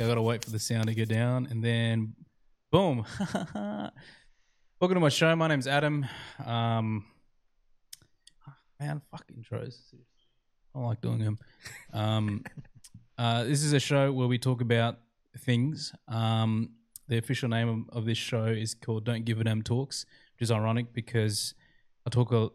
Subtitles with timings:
[0.00, 2.14] I gotta wait for the sound to go down, and then
[2.72, 3.06] boom.
[3.54, 5.36] Welcome to my show.
[5.36, 6.04] My name's Adam.
[6.44, 7.04] Um,
[8.80, 9.94] man, fuck intros.
[9.94, 11.38] I don't like doing them.
[11.92, 12.44] Um,
[13.18, 14.98] uh, this is a show where we talk about
[15.38, 15.92] things.
[16.08, 16.70] Um,
[17.06, 20.42] the official name of, of this show is called "Don't Give a Damn Talks," which
[20.42, 21.54] is ironic because
[22.04, 22.48] I talk a,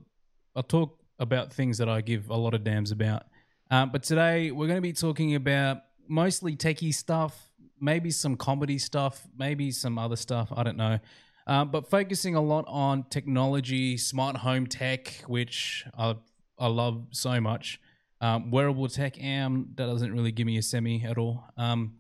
[0.58, 3.24] I talk about things that I give a lot of damns about.
[3.72, 7.50] Um, but today we're going to be talking about mostly techie stuff,
[7.80, 10.52] maybe some comedy stuff, maybe some other stuff.
[10.56, 11.00] I don't know.
[11.48, 16.16] Um, but focusing a lot on technology, smart home tech, which I,
[16.60, 17.80] I love so much.
[18.22, 21.46] Um, wearable tech, am that doesn't really give me a semi at all.
[21.58, 21.96] Um,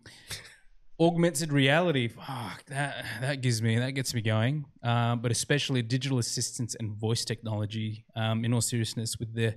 [1.00, 4.66] augmented reality, fuck that that gives me that gets me going.
[4.84, 8.06] Um, but especially digital assistants and voice technology.
[8.16, 9.56] Um, in all seriousness, with the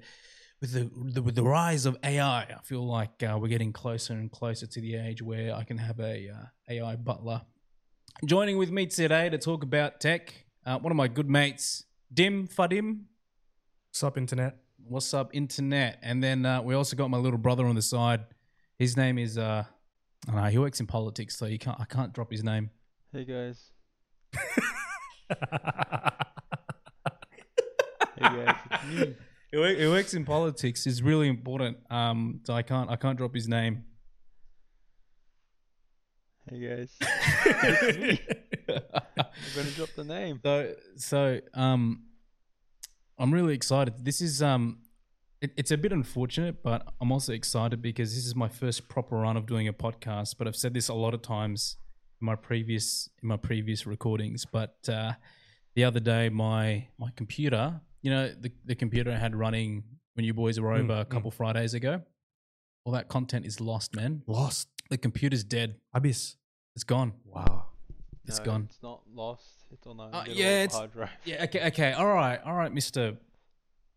[0.62, 4.15] with the, the with the rise of AI, I feel like uh, we're getting closer
[4.15, 7.42] and closer to the age where I can have a uh, AI butler.
[8.25, 10.33] Joining with me today to talk about tech,
[10.64, 13.01] uh, one of my good mates, Dim Fadim.
[13.91, 14.59] What's up, internet?
[14.84, 15.98] What's up, internet?
[16.01, 18.20] And then uh, we also got my little brother on the side.
[18.79, 19.64] His name is uh,
[20.29, 22.70] I don't know, he works in politics, so you can't I can't drop his name.
[23.12, 23.73] Hey guys.
[28.17, 28.56] hey guys,
[29.53, 30.86] He, works in politics.
[30.86, 31.77] It's really important.
[31.91, 33.84] Um, so I can't I can't drop his name.
[36.48, 36.97] Hey guys.
[37.03, 38.19] I'm
[39.55, 40.41] gonna drop the name.
[40.42, 42.05] So so um,
[43.19, 44.03] I'm really excited.
[44.03, 44.78] This is um,
[45.42, 49.17] it, it's a bit unfortunate, but I'm also excited because this is my first proper
[49.17, 50.36] run of doing a podcast.
[50.39, 51.77] But I've said this a lot of times
[52.23, 54.47] in my previous in my previous recordings.
[54.47, 55.12] But uh,
[55.75, 60.25] the other day, my my computer, you know, the the computer I had running when
[60.27, 61.08] you boys were Mm, over a mm.
[61.08, 62.03] couple Fridays ago.
[62.84, 64.22] All that content is lost, man.
[64.27, 64.69] Lost.
[64.91, 65.77] The computer's dead.
[65.95, 66.36] Abyss.
[66.75, 67.12] It's gone.
[67.25, 67.67] Wow.
[68.27, 68.62] It's No, gone.
[68.70, 69.67] It's not lost.
[69.70, 71.11] It's on a Uh, yeah, it's- hard drive.
[71.24, 71.45] Yeah.
[71.45, 71.67] Okay.
[71.68, 71.92] Okay.
[71.92, 72.40] All right.
[72.45, 73.17] All right, Mister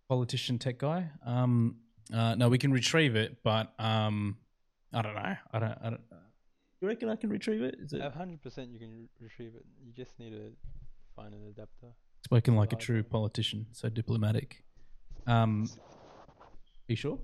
[0.08, 1.10] Politician Tech Guy.
[1.26, 1.78] Um.
[2.14, 2.36] Uh.
[2.36, 4.38] No, we can retrieve it, but um.
[4.94, 5.36] I don't know.
[5.54, 5.78] I don't.
[5.82, 6.02] I don't.
[6.82, 7.76] You reckon I can retrieve it?
[7.80, 9.66] Is it A hundred percent you can re- retrieve it.
[9.84, 10.52] You just need to
[11.16, 11.88] find an adapter.
[12.26, 13.68] Spoken like a true politician?
[13.72, 14.64] So diplomatic.
[15.28, 15.70] Um.
[16.88, 17.20] you sure?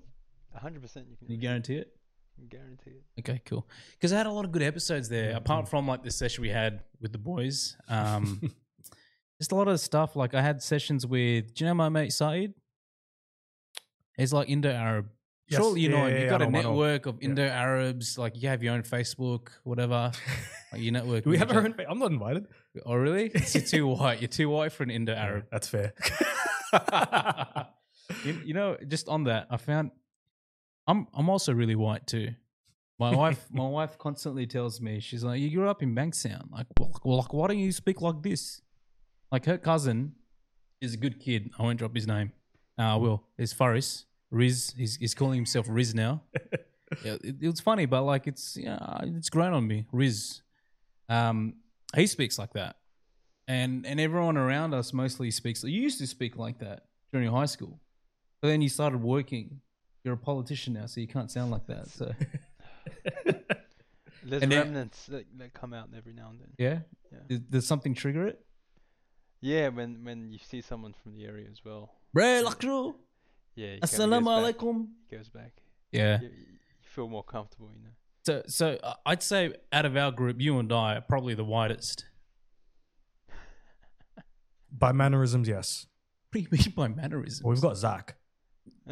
[0.56, 1.25] A hundred percent you can.
[1.28, 1.88] Can you guarantee it?
[1.88, 1.95] it.
[2.38, 3.03] You can guarantee it.
[3.22, 3.67] Okay, cool.
[3.94, 5.35] Because I had a lot of good episodes there.
[5.35, 8.39] Apart from like the session we had with the boys, um,
[9.39, 10.16] just a lot of stuff.
[10.16, 11.53] Like I had sessions with.
[11.56, 12.53] Do you know my mate Saeed?
[14.18, 15.07] He's like Indo Arab.
[15.47, 15.59] Yes.
[15.62, 16.13] Surely you know Yeah, him.
[16.13, 16.69] yeah, You've got I a know, I know.
[16.69, 18.18] network of Indo Arabs.
[18.18, 20.12] Like you have your own Facebook, whatever.
[20.72, 21.24] like you network.
[21.24, 21.76] Do we have our own?
[21.90, 22.48] I'm not invited.
[22.86, 23.32] Oh really?
[23.54, 24.22] You're too white.
[24.22, 25.46] You're too white for an Indo Arab.
[25.52, 25.94] That's fair.
[28.26, 29.92] you, you know, just on that, I found
[30.88, 32.34] I'm I'm also really white too.
[33.00, 36.52] My wife, my wife constantly tells me she's like, "You grew up in Bankstown.
[36.52, 38.62] Like, well, well, like, why don't you speak like this?"
[39.31, 40.14] Like her cousin
[40.81, 41.52] is a good kid.
[41.58, 42.34] I won't drop his name.
[42.78, 43.24] Uh, I will.
[43.38, 44.74] It's Faris Riz.
[44.78, 46.24] He's he's calling himself Riz now.
[47.04, 49.86] yeah, it, it's funny, but like it's yeah, it's grown on me.
[49.92, 50.42] Riz.
[51.12, 51.56] Um,
[51.96, 52.78] he speaks like that,
[53.48, 55.64] and and everyone around us mostly speaks.
[55.64, 57.80] You used to speak like that during high school,
[58.42, 59.62] but then you started working.
[60.04, 61.88] You're a politician now, so you can't sound like that.
[61.90, 62.12] So
[64.24, 66.50] There's And remnants that, that come out every now and then.
[66.58, 66.80] yeah,
[67.12, 67.20] Yeah.
[67.28, 68.40] does, does something trigger it?
[69.42, 71.92] Yeah, when when you see someone from the area as well.
[72.14, 72.96] Bro, lakro.
[73.56, 73.78] Yeah.
[73.82, 74.88] Assalamu alaikum.
[75.10, 75.54] Goes back.
[75.92, 76.22] Yeah.
[76.22, 77.96] You, you feel more comfortable, you know.
[78.26, 81.44] So so uh, I'd say out of our group, you and I are probably the
[81.44, 82.06] widest.
[84.72, 85.86] By mannerisms, yes.
[86.31, 87.44] What do you mean by mannerisms?
[87.44, 88.16] Well, we've got Zach.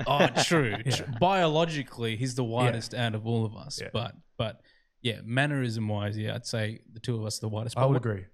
[0.06, 0.75] Oh, true.
[0.85, 0.91] Yeah.
[0.95, 1.06] true.
[1.19, 3.79] Biologically, he's the whitest out of all of us.
[3.81, 3.89] Yeah.
[3.94, 4.62] But but
[5.01, 7.78] yeah, mannerism wise, yeah, I'd say the two of us are the whitest.
[7.78, 8.25] I But would wh- agree.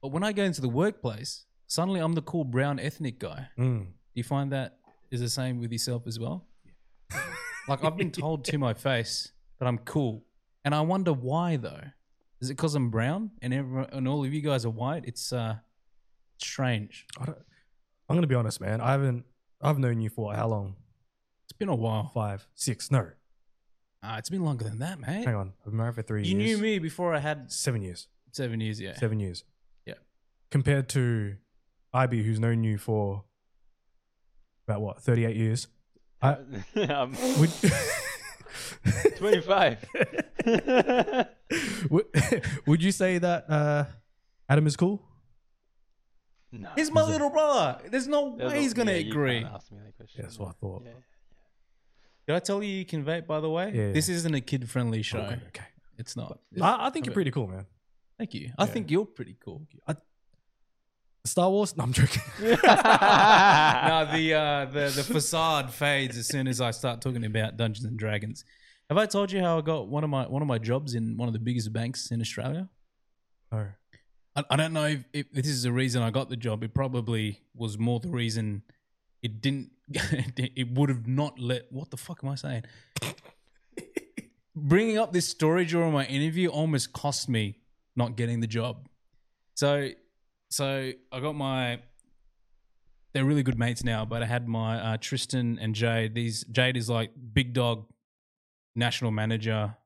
[0.00, 3.48] But when I go into the workplace, suddenly I'm the cool brown ethnic guy.
[3.58, 3.84] Mm.
[3.86, 4.78] Do you find that
[5.10, 6.46] is the same with yourself as well?
[7.68, 10.24] like I've been told to my face that I'm cool,
[10.64, 11.80] and I wonder why though.
[12.40, 15.04] Is it because I'm brown and everyone, and all of you guys are white?
[15.06, 15.56] It's uh,
[16.38, 17.06] strange.
[17.18, 17.38] I don't,
[18.08, 18.80] I'm gonna be honest, man.
[18.80, 19.24] I haven't.
[19.62, 20.76] I've known you for how long?
[21.44, 22.10] It's been a while.
[22.12, 22.90] Five, six?
[22.90, 23.08] No,
[24.02, 25.24] Ah, it's been longer than that, mate.
[25.24, 25.52] hang on.
[25.60, 26.58] I've been married for three You years.
[26.58, 28.08] knew me before I had Seven years.
[28.32, 28.78] seven years.
[28.78, 28.94] Yeah.
[28.96, 29.44] Seven years.
[29.86, 29.94] Yeah.
[30.50, 31.36] Compared to
[31.94, 33.24] IB, who's known you for
[34.68, 35.68] about what, 38 years.
[36.20, 36.36] I-
[36.76, 37.50] I'm Would,
[39.18, 39.84] 25.
[41.90, 42.06] would,
[42.66, 43.84] would you say that uh,
[44.48, 45.02] Adam is cool?
[46.52, 46.68] no.
[46.76, 47.78] He's my little brother.
[47.90, 49.40] There's no There's way he's gonna yeah, you agree.
[49.40, 50.20] can't ask me that question.
[50.20, 50.82] Yeah, that's what I thought.
[50.84, 50.92] Yeah.
[52.26, 53.26] Did I tell you you can vape?
[53.26, 53.92] By the way, Yeah.
[53.92, 55.18] this isn't a kid-friendly show.
[55.18, 55.64] Okay, okay.
[55.98, 56.38] It's not.
[56.60, 57.66] I, I think you're pretty cool, man.
[58.18, 58.52] Thank you.
[58.56, 59.66] I think you're pretty cool.
[61.26, 61.74] Star Wars?
[61.76, 62.22] No, I'm joking.
[62.38, 62.48] no,
[64.12, 67.98] the uh, the the facade fades as soon as I start talking about Dungeons and
[67.98, 68.44] Dragons.
[68.88, 71.16] Have I told you how I got one of my one of my jobs in
[71.16, 72.68] one of the biggest banks in Australia?
[73.50, 73.68] no.
[74.36, 76.64] I, I don't know if, if this is the reason I got the job.
[76.64, 78.62] It probably was more the reason
[79.22, 79.70] it didn't.
[79.88, 81.70] it would have not let.
[81.70, 82.64] What the fuck am I saying?
[84.56, 87.58] Bringing up this story during my interview almost cost me
[87.96, 88.88] not getting the job.
[89.54, 89.90] So,
[90.50, 91.80] so I got my.
[93.12, 96.14] They're really good mates now, but I had my uh, Tristan and Jade.
[96.16, 97.86] These Jade is like big dog,
[98.74, 99.76] national manager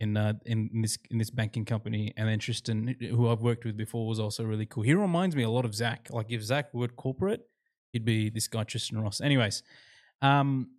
[0.00, 3.76] in uh, in, this in this banking company, and then Tristan, who I've worked with
[3.76, 4.82] before, was also really cool.
[4.82, 6.08] He reminds me a lot of Zach.
[6.10, 7.48] Like if Zach were corporate,
[7.92, 9.20] he'd be this guy Tristan Ross.
[9.20, 9.62] Anyways,
[10.22, 10.70] um,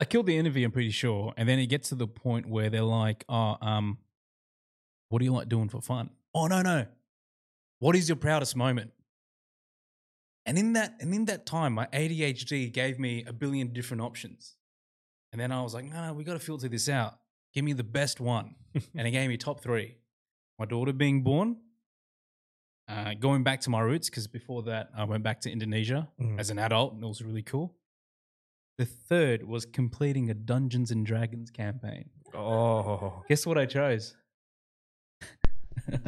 [0.00, 0.64] I killed the interview.
[0.64, 3.98] I'm pretty sure, and then it gets to the point where they're like, "Oh, um,
[5.10, 6.86] what do you like doing for fun?" Oh no, no.
[7.80, 8.92] What is your proudest moment?
[10.46, 14.56] And in that and in that time, my ADHD gave me a billion different options.
[15.32, 17.14] And then I was like, no, no, we got to filter this out.
[17.54, 18.54] Give me the best one.
[18.94, 19.96] and it gave me top three.
[20.58, 21.56] My daughter being born,
[22.88, 26.38] uh, going back to my roots, because before that, I went back to Indonesia Mm.
[26.38, 27.74] as an adult, and it was really cool.
[28.78, 32.10] The third was completing a Dungeons and Dragons campaign.
[32.34, 33.22] Oh.
[33.28, 34.14] Guess what I chose?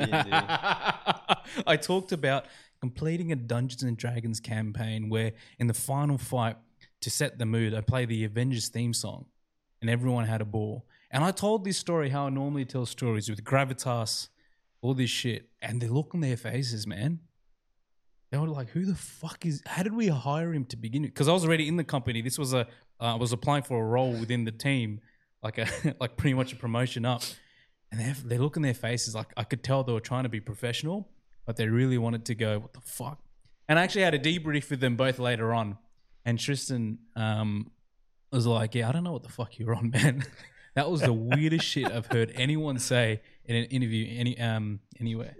[1.66, 2.46] I talked about
[2.80, 6.56] completing a Dungeons and Dragons campaign where, in the final fight,
[7.04, 9.26] to set the mood, I play the Avengers theme song,
[9.80, 10.86] and everyone had a ball.
[11.10, 14.28] And I told this story how I normally tell stories with gravitas,
[14.80, 17.20] all this shit, and the look on their faces, man.
[18.30, 19.62] They were like, "Who the fuck is?
[19.66, 22.22] How did we hire him to begin with?" Because I was already in the company.
[22.22, 22.66] This was a
[23.00, 25.00] uh, I was applying for a role within the team,
[25.42, 25.68] like a
[26.00, 27.22] like pretty much a promotion up.
[27.92, 30.24] And they have, they look in their faces like I could tell they were trying
[30.24, 31.10] to be professional,
[31.46, 33.20] but they really wanted to go, "What the fuck?"
[33.68, 35.78] And I actually had a debrief with them both later on.
[36.24, 37.70] And Tristan um,
[38.32, 40.24] was like, "Yeah, I don't know what the fuck you're on, man."
[40.74, 45.36] that was the weirdest shit I've heard anyone say in an interview any um anywhere.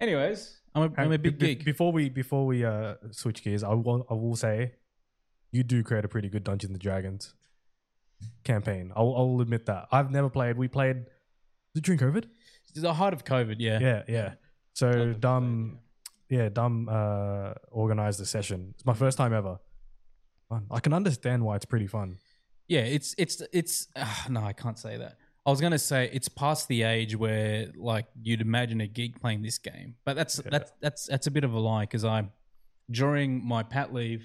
[0.00, 1.64] Anyways, I'm a, I'm a big geek.
[1.64, 4.74] Before we before we uh, switch gears, I will I will say,
[5.52, 7.34] you do create a pretty good Dungeons and Dragons
[8.44, 8.92] campaign.
[8.94, 9.88] I'll I'll admit that.
[9.90, 10.56] I've never played.
[10.56, 11.06] We played.
[11.74, 12.24] During COVID?
[12.80, 13.78] the height of COVID, yeah.
[13.80, 14.32] Yeah, yeah.
[14.74, 15.78] So dumb,
[16.28, 16.88] yeah, dumb.
[16.90, 18.72] Uh, organized the session.
[18.74, 19.58] It's my first time ever.
[20.48, 20.66] Fun.
[20.70, 22.18] I can understand why it's pretty fun.
[22.68, 25.16] Yeah, it's it's it's uh, no, I can't say that.
[25.44, 29.42] I was gonna say it's past the age where like you'd imagine a geek playing
[29.42, 32.28] this game, but that's that's that's that's a bit of a lie because I
[32.90, 34.24] during my pat leave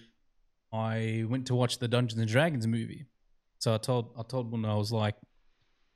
[0.73, 3.05] I went to watch the Dungeons and Dragons movie.
[3.59, 5.15] So I told I told Bunda I was like,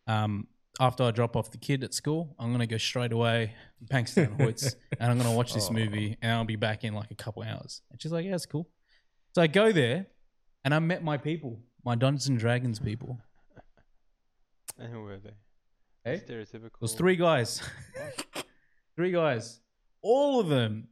[0.07, 0.47] um,
[0.79, 3.53] after I drop off the kid at school, I'm gonna go straight away
[3.91, 5.73] Bankstown Hoyts and I'm gonna watch this Oh.
[5.73, 7.81] movie and I'll be back in like a couple hours.
[7.91, 8.67] And she's like, Yeah, it's cool.
[9.33, 10.07] So I go there
[10.65, 13.17] and I met my people, my Dungeons and Dragons people.
[14.77, 15.31] And who were they?
[16.03, 16.17] Hey?
[16.27, 16.65] Stereotypical.
[16.65, 17.61] It was three guys.
[18.97, 19.61] three guys.
[20.01, 20.89] All of them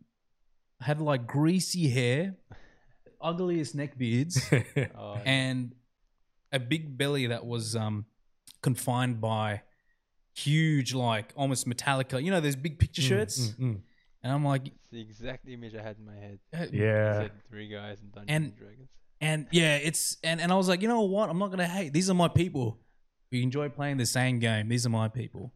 [0.79, 2.35] had like greasy hair,
[3.21, 4.41] ugliest neck beards,
[4.97, 5.73] Oh, and
[6.51, 8.05] a big belly that was um
[8.61, 9.61] confined by
[10.35, 12.23] huge, like almost Metallica.
[12.23, 13.39] You know those big picture Mm, shirts.
[13.49, 13.81] mm, mm.
[14.23, 16.39] And I'm like, it's the exact image I had in my head.
[16.53, 17.19] eh, You Yeah.
[17.19, 18.89] said three guys in Dungeons And- and Dragons.
[19.27, 21.29] And yeah, it's and and I was like, you know what?
[21.29, 21.93] I'm not gonna hate.
[21.93, 22.67] These are my people.
[23.31, 24.69] who enjoy playing the same game.
[24.69, 25.53] These are my people.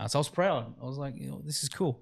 [0.00, 0.74] Uh, so I was proud.
[0.82, 1.94] I was like, you know, this is cool.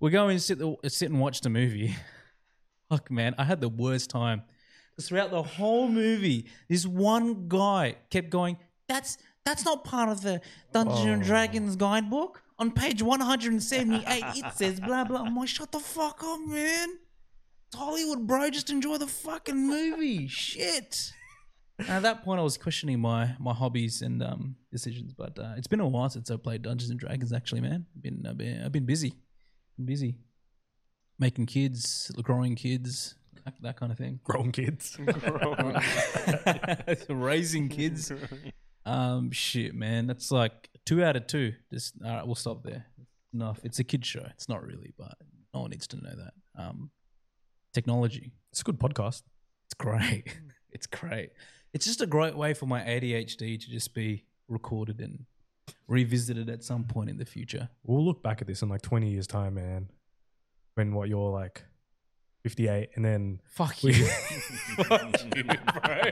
[0.00, 1.94] We go and sit the, sit and watch the movie.
[2.90, 4.42] Fuck man, I had the worst time.
[5.00, 8.56] throughout the whole movie, this one guy kept going,
[8.88, 10.40] "That's that's not part of the
[10.72, 11.26] Dungeons and Oh.
[11.26, 14.02] Dragons guidebook." On page 178,
[14.36, 15.22] it says blah blah.
[15.26, 16.88] I'm like, shut the fuck up, man.
[17.68, 18.50] It's Hollywood, bro.
[18.50, 20.26] Just enjoy the fucking movie.
[20.28, 21.12] Shit.
[21.78, 25.12] And at that point, I was questioning my my hobbies and um, decisions.
[25.12, 27.32] But uh, it's been a while since I played Dungeons and Dragons.
[27.32, 29.14] Actually, man, I've been I've been, I've been busy,
[29.76, 30.16] been busy,
[31.18, 33.14] making kids, growing kids,
[33.46, 34.20] that, that kind of thing.
[34.24, 34.98] Grown kids.
[37.08, 38.12] Raising kids.
[38.84, 41.54] Um, shit, man, that's like two out of two.
[41.72, 42.86] Just all right, we'll stop there.
[43.32, 43.60] Enough.
[43.64, 44.24] It's a kid show.
[44.30, 45.14] It's not really, but
[45.54, 46.32] no one needs to know that.
[46.60, 46.90] Um,
[47.76, 48.32] technology.
[48.50, 49.22] It's a good podcast.
[49.66, 50.24] It's great.
[50.70, 51.30] it's great.
[51.74, 55.26] It's just a great way for my ADHD to just be recorded and
[55.86, 57.68] revisited at some point in the future.
[57.84, 59.90] We'll look back at this in like 20 years' time, man.
[60.74, 61.64] When what you're like
[62.44, 63.92] 58, and then Fuck you.
[63.92, 66.10] Fuck you, bro.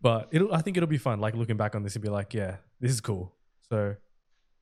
[0.00, 0.52] but it'll.
[0.52, 1.20] I think it'll be fun.
[1.20, 3.34] Like looking back on this and be like, yeah, this is cool.
[3.68, 3.96] So,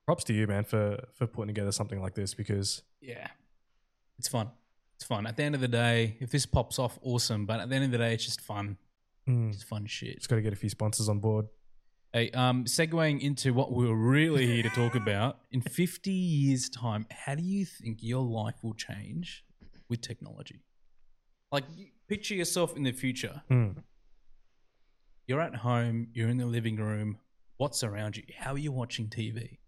[0.07, 3.29] props to you, man, for for putting together something like this because Yeah.
[4.21, 4.51] It's fun.
[4.97, 5.27] It's fun.
[5.27, 7.47] At the end of the day, if this pops off, awesome.
[7.47, 8.77] But at the end of the day, it's just fun.
[9.27, 10.17] mm, It's fun shit.
[10.19, 11.47] just got to get a few sponsors on board.
[12.13, 17.07] Hey, um, segueing into what we're really here to talk about, in 50 years' time,
[17.11, 19.43] how do you think your life will change
[19.89, 20.61] with technology?
[21.51, 21.65] Like,
[22.07, 23.41] picture yourself in the future.
[23.51, 23.77] Mm.
[25.27, 27.17] You're at home, you're in the living room.
[27.57, 28.25] What's around you?
[28.37, 29.60] How are you watching TV?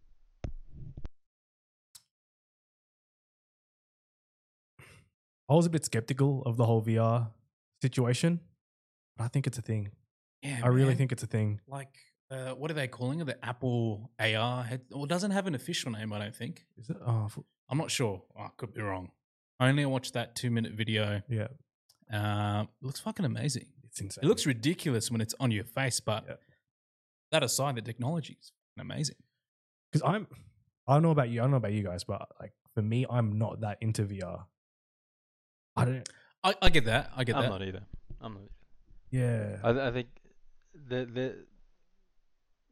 [5.52, 7.30] I was a bit skeptical of the whole VR
[7.82, 8.40] situation,
[9.16, 9.90] but I think it's a thing.
[10.42, 11.60] Yeah, I really think it's a thing.
[11.68, 11.94] like
[12.30, 13.26] uh, what are they calling it?
[13.26, 14.80] The Apple AR head.
[14.90, 16.64] Well, it doesn't have an official name, I don't think.
[16.78, 16.96] Is it?
[17.06, 18.22] Oh, f- I'm not sure.
[18.38, 19.10] I could be wrong.
[19.60, 21.20] I only watched that two minute video.
[21.28, 21.48] yeah,
[22.10, 23.66] Uh, it looks fucking amazing.
[23.84, 24.24] it's insane.
[24.24, 26.34] It looks ridiculous when it's on your face, but Yeah.
[27.32, 29.16] that aside, the technology is amazing.
[29.92, 30.26] because I'm.
[30.88, 31.40] I don't know about you.
[31.40, 34.46] I don't know about you guys, but like for me, I'm not that into VR.
[35.76, 36.08] I don't.
[36.44, 37.10] I, I get that.
[37.16, 37.38] I get that.
[37.38, 37.58] I'm that.
[37.58, 37.82] not either.
[38.20, 38.42] I'm not.
[39.10, 39.58] Yeah.
[39.62, 40.08] I, th- I think
[40.88, 41.36] the the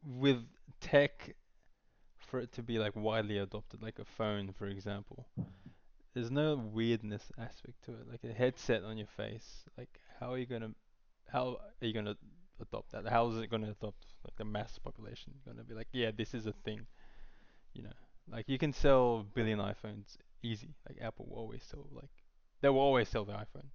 [0.05, 0.43] with
[0.79, 1.35] tech
[2.19, 5.27] for it to be like widely adopted, like a phone, for example,
[6.13, 8.09] there's no weirdness aspect to it.
[8.09, 10.71] Like a headset on your face, like how are you gonna
[11.31, 12.15] how are you gonna
[12.59, 13.07] adopt that?
[13.07, 15.33] How is it gonna adopt like the mass population?
[15.45, 16.81] Gonna be like, yeah, this is a thing.
[17.73, 17.93] You know,
[18.29, 20.75] like you can sell billion iPhones easy.
[20.87, 22.09] Like Apple will always sell like
[22.61, 23.67] they will always sell the iPhone,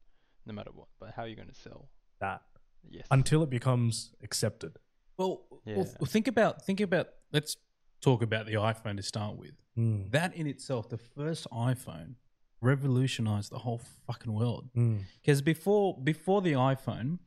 [0.47, 0.89] no matter what.
[0.99, 1.89] But how are you gonna sell?
[2.19, 2.43] that
[2.89, 3.07] Yes.
[3.11, 4.79] until it becomes accepted.
[5.19, 5.77] Well, well, Yeah.
[6.01, 7.09] well, think about think about.
[7.33, 7.57] Let's
[8.01, 9.55] talk about the iPhone to start with.
[9.77, 10.11] Mm.
[10.13, 12.15] That in itself, the first iPhone,
[12.63, 14.71] revolutionized the whole fucking world.
[14.75, 15.05] Mm.
[15.21, 17.19] Because before before the iPhone,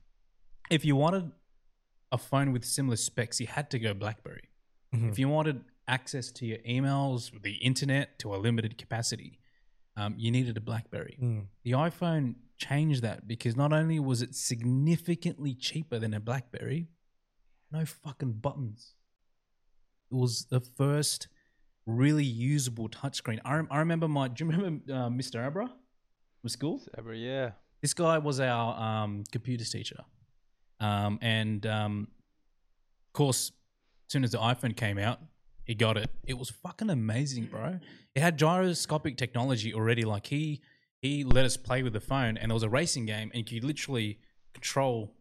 [0.70, 1.32] if you wanted
[2.12, 4.50] a phone with similar specs, you had to go BlackBerry.
[4.94, 5.12] Mhm.
[5.12, 9.38] If you wanted access to your emails, the internet to a limited capacity,
[10.00, 11.18] um, you needed a BlackBerry.
[11.22, 11.46] Mm.
[11.63, 16.88] The iPhone changed that because not only was it significantly cheaper than a BlackBerry,
[17.72, 18.96] no fucking buttons.
[20.12, 21.27] It was the first
[21.86, 23.39] really usable touchscreen.
[23.44, 24.29] I, rem- I remember my.
[24.29, 25.46] Do you remember uh, Mr.
[25.46, 25.70] Abra
[26.41, 26.82] from school?
[26.98, 27.51] Ever, yeah.
[27.82, 30.03] This guy was our um, computers teacher,
[30.79, 32.08] um, and um,
[33.08, 33.51] of course,
[34.08, 35.20] as soon as the iPhone came out,
[35.70, 36.10] he got it.
[36.26, 37.80] It was fucking amazing, bro.
[38.16, 40.04] It had gyroscopic technology already.
[40.04, 40.62] Like he
[41.00, 43.60] he let us play with the phone, and there was a racing game, and you
[43.62, 44.20] could literally
[44.56, 45.14] control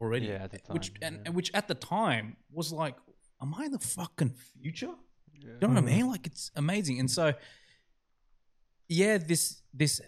[0.00, 0.26] already.
[0.26, 1.22] Yeah, at the which time, and, yeah.
[1.26, 2.94] and which at the time was like,
[3.42, 4.94] am I in the fucking future?
[5.34, 5.48] yeah.
[5.60, 5.88] You know what Mhm.
[5.92, 6.06] I mean?
[6.08, 7.00] Like it's amazing.
[7.00, 7.32] And so
[8.88, 10.00] yeah, this this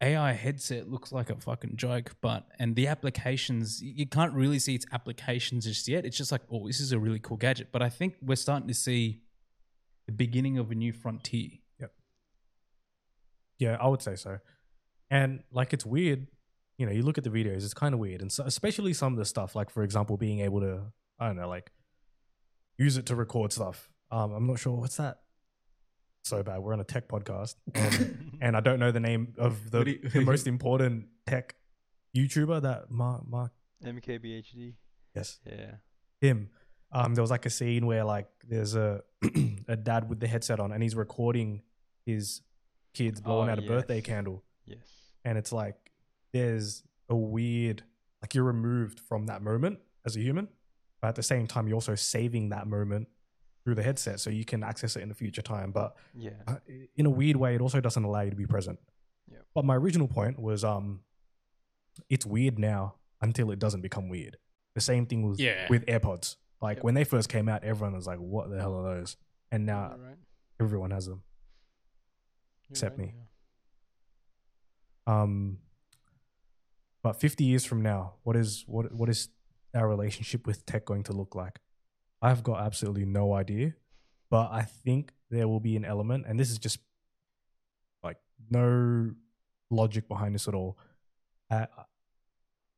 [0.00, 4.74] AI headset looks like a fucking joke, but and the applications you can't really see
[4.74, 6.04] its applications just yet.
[6.04, 7.68] It's just like, oh, this is a really cool gadget.
[7.72, 9.22] But I think we're starting to see
[10.06, 11.50] the beginning of a new frontier.
[11.80, 11.86] Yeah,
[13.58, 14.38] Yeah, I would say so.
[15.10, 16.28] And like it's weird,
[16.76, 18.20] you know, you look at the videos, it's kind of weird.
[18.20, 20.82] And so, especially some of the stuff, like for example, being able to,
[21.18, 21.72] I don't know, like
[22.76, 23.90] use it to record stuff.
[24.10, 25.18] Um, I'm not sure what's that.
[26.28, 26.58] So bad.
[26.60, 30.08] We're on a tech podcast, and, and I don't know the name of the, you-
[30.08, 31.54] the most important tech
[32.16, 33.52] YouTuber that Mark Mark.
[33.84, 34.74] MKBHD.
[35.14, 35.76] Yes, Yeah.
[36.20, 36.50] him.
[36.92, 39.02] Um, there was like a scene where like there's a
[39.68, 41.62] a dad with the headset on, and he's recording
[42.06, 42.42] his
[42.94, 44.88] kids blowing Oh, out a birthday candle Yes.
[45.24, 45.76] and it's like
[46.32, 47.82] there's a weird
[48.22, 50.48] like you're removed from that moment as a human
[51.00, 53.06] but at the same time you're also saving that moment
[53.68, 56.30] through the headset so you can access it in a future time but Yeah.
[56.46, 56.56] uh,
[56.96, 58.78] in a weird way it also doesn't allow you to be present
[59.30, 59.44] Yep.
[59.54, 61.00] but my original point was um
[62.08, 64.38] it's weird now until it doesn't become weird
[64.74, 65.66] the same thing was Yeah.
[65.68, 66.84] with airpods like Yep.
[66.84, 69.18] when they first came out everyone was like what the hell are those
[69.52, 70.16] and now right.
[70.58, 71.22] everyone has them
[72.62, 73.14] You're except right, me.
[75.06, 75.22] yeah.
[75.22, 75.58] Um,
[77.02, 79.28] but 50 years from now, what is what what is
[79.74, 81.60] our relationship with tech going to look like?
[82.20, 83.74] I've got absolutely no idea,
[84.30, 86.78] but I think there will be an element, and this is just
[88.02, 88.18] like
[88.50, 89.12] no
[89.70, 90.78] logic behind this at all.
[91.50, 91.66] Uh,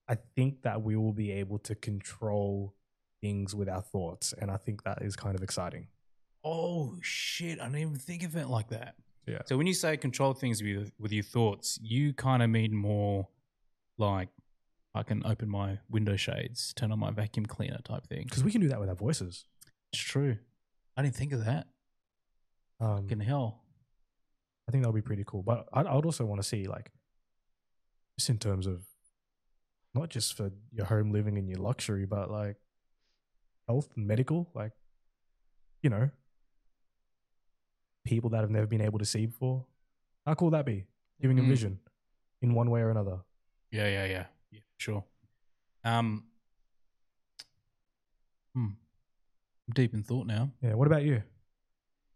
[0.09, 2.75] I think that we will be able to control
[3.21, 5.87] things with our thoughts, and I think that is kind of exciting.
[6.45, 7.61] Oh shit!
[7.61, 8.95] I didn't even think of it like that.
[9.27, 9.39] Yeah.
[9.47, 13.29] So when you say control things with with your thoughts, you kind of mean more
[13.99, 14.29] like
[14.95, 18.25] I can open my window shades, turn on my vacuum cleaner type thing.
[18.25, 19.45] Because we can do that with our voices.
[19.93, 20.39] It's true.
[20.97, 21.69] I didn't think of that.
[22.81, 23.63] Um, Fucking hell.
[24.69, 25.43] I think that would be pretty cool.
[25.43, 26.91] But I'd, I would also want to see like,
[28.19, 28.83] just in terms of
[29.95, 32.57] not just for your home living and your luxury, but like
[33.69, 34.73] health and medical, like
[35.83, 36.11] you know,
[38.05, 39.65] people that have never been able to see before.
[40.27, 40.87] How cool would that be?
[41.21, 41.49] Giving Mm.
[41.49, 41.81] vision
[42.43, 43.21] in one way or another.
[43.71, 44.27] Yeah, yeah, yeah,
[44.81, 45.05] sure.
[45.85, 46.25] Um,
[48.55, 48.65] hmm.
[48.67, 50.51] I'm deep in thought now.
[50.63, 50.75] Yeah.
[50.75, 51.23] What about you?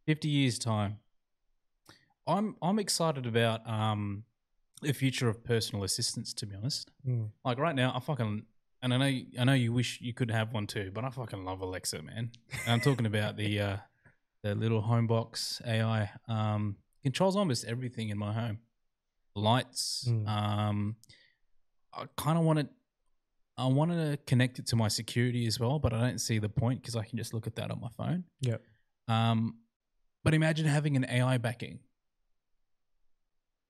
[0.06, 0.98] 50 years time
[2.26, 4.24] i'm i'm excited about um
[4.82, 7.30] the future of personal assistance to be honest Mm.
[7.42, 8.44] like right now i fucking
[8.82, 11.42] and i know i know you wish you could have one too but i fucking
[11.46, 12.32] love alexa man
[12.66, 13.76] and i'm talking about the uh
[14.42, 18.58] the little home box ai um controls almost everything in my home
[19.34, 20.28] lights Mm.
[20.28, 20.96] um
[21.96, 22.68] i kind of want to
[23.56, 26.48] I want to connect it to my security as well, but I don't see the
[26.48, 28.24] point because I can just look at that on my phone.
[28.40, 28.60] Yep.
[29.06, 29.58] Um,
[30.24, 31.78] but imagine having an AI backing.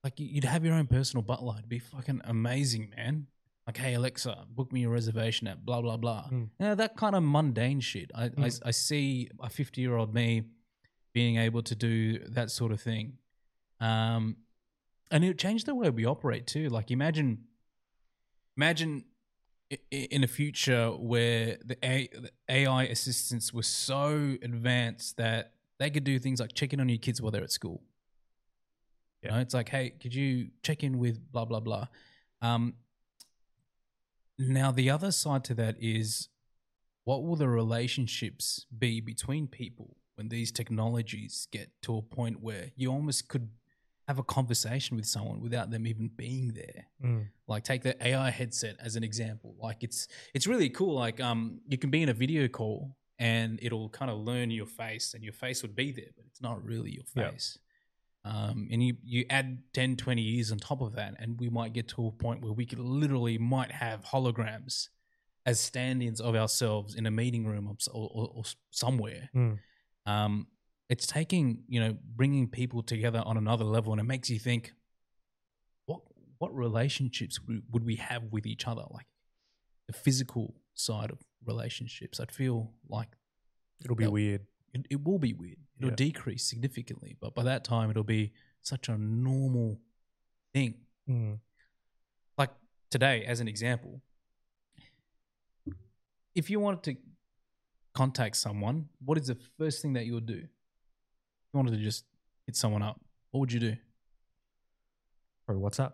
[0.03, 1.55] Like you- you'd have your own personal butler.
[1.57, 3.27] It'd be fucking amazing, man.
[3.67, 6.29] Like, hey Alexa, book me a reservation at blah blah blah.
[6.31, 6.49] Mm.
[6.59, 8.11] Know, that kind of mundane shit.
[8.13, 8.61] I, I Mm.
[8.65, 10.43] I see a fifty year old me
[11.13, 13.17] being able to do that sort of thing.
[13.79, 14.37] Um,
[15.11, 16.69] and it changed the way we operate too.
[16.69, 17.45] Like imagine,
[18.57, 19.05] imagine
[19.91, 21.77] in a future where the,
[22.49, 26.97] AI assistants were so advanced that they could do things like check in on your
[26.97, 27.81] kids while they're at school.
[29.21, 31.87] You know, it's like, hey, could you check in with blah blah blah.
[32.41, 32.75] Um,
[34.37, 36.29] now the other side to that is,
[37.05, 42.71] what will the relationships be between people when these technologies get to a point where
[42.75, 43.49] you almost could
[44.07, 46.85] have a conversation with someone without them even being there?
[47.03, 47.27] Mm.
[47.47, 49.55] like take the AI headset as an example.
[49.61, 50.95] Like it's it's really cool.
[50.95, 54.65] Like um you can be in a video call and it'll kind of learn your
[54.65, 57.31] face and your face would be there, but it's not really your Yeah.
[57.31, 57.57] face.
[58.25, 61.73] Um, and you, you add 10, 20 years on top of that, and we might
[61.73, 64.89] get to a point where we could literally might have holograms
[65.45, 69.29] as stand-ins of ourselves in a meeting room or, or, or, or somewhere.
[69.35, 69.59] Mm.
[70.07, 70.47] Um,
[70.89, 74.73] it's taking you know bringing people together on another level, and it makes you think,
[75.85, 76.01] what
[76.37, 77.39] what relationships
[77.71, 78.83] would we, have with each other?
[78.89, 79.07] Like
[79.87, 82.19] the physical side of relationships.
[82.19, 83.09] I'd feel like
[83.83, 84.41] It'll be weird.
[84.73, 85.57] it, it will be weird.
[85.77, 85.95] It'll Yeah.
[85.95, 89.79] decrease significantly, but by that time, it'll be such a normal
[90.53, 90.73] thing.
[91.07, 91.39] Mm.
[92.37, 92.51] Like
[92.89, 94.01] today, as an example,
[96.33, 96.95] if you wanted to
[97.93, 100.47] contact someone, what is the first thing that you would do?
[101.55, 102.03] If you wanted to just
[102.45, 102.99] hit someone up,
[103.31, 103.77] what would you do?
[105.47, 105.93] Or WhatsApp.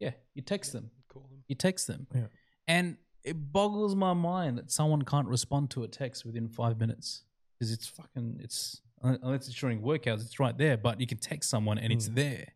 [0.00, 0.90] Yeah, you text them.
[1.08, 1.44] Call them.
[1.46, 2.08] You text them.
[2.12, 2.26] Yeah.
[2.66, 7.22] And it boggles my mind that someone can't respond to a text within five minutes
[7.56, 11.50] because it's fucking, it's, unless it's during workouts, it's right there, but you can text
[11.50, 12.14] someone and it's Mm.
[12.16, 12.48] there.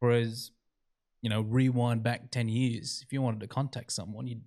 [0.00, 0.50] Whereas,
[1.22, 4.42] you know, rewind back 10 years, if you wanted to contact someone, you'd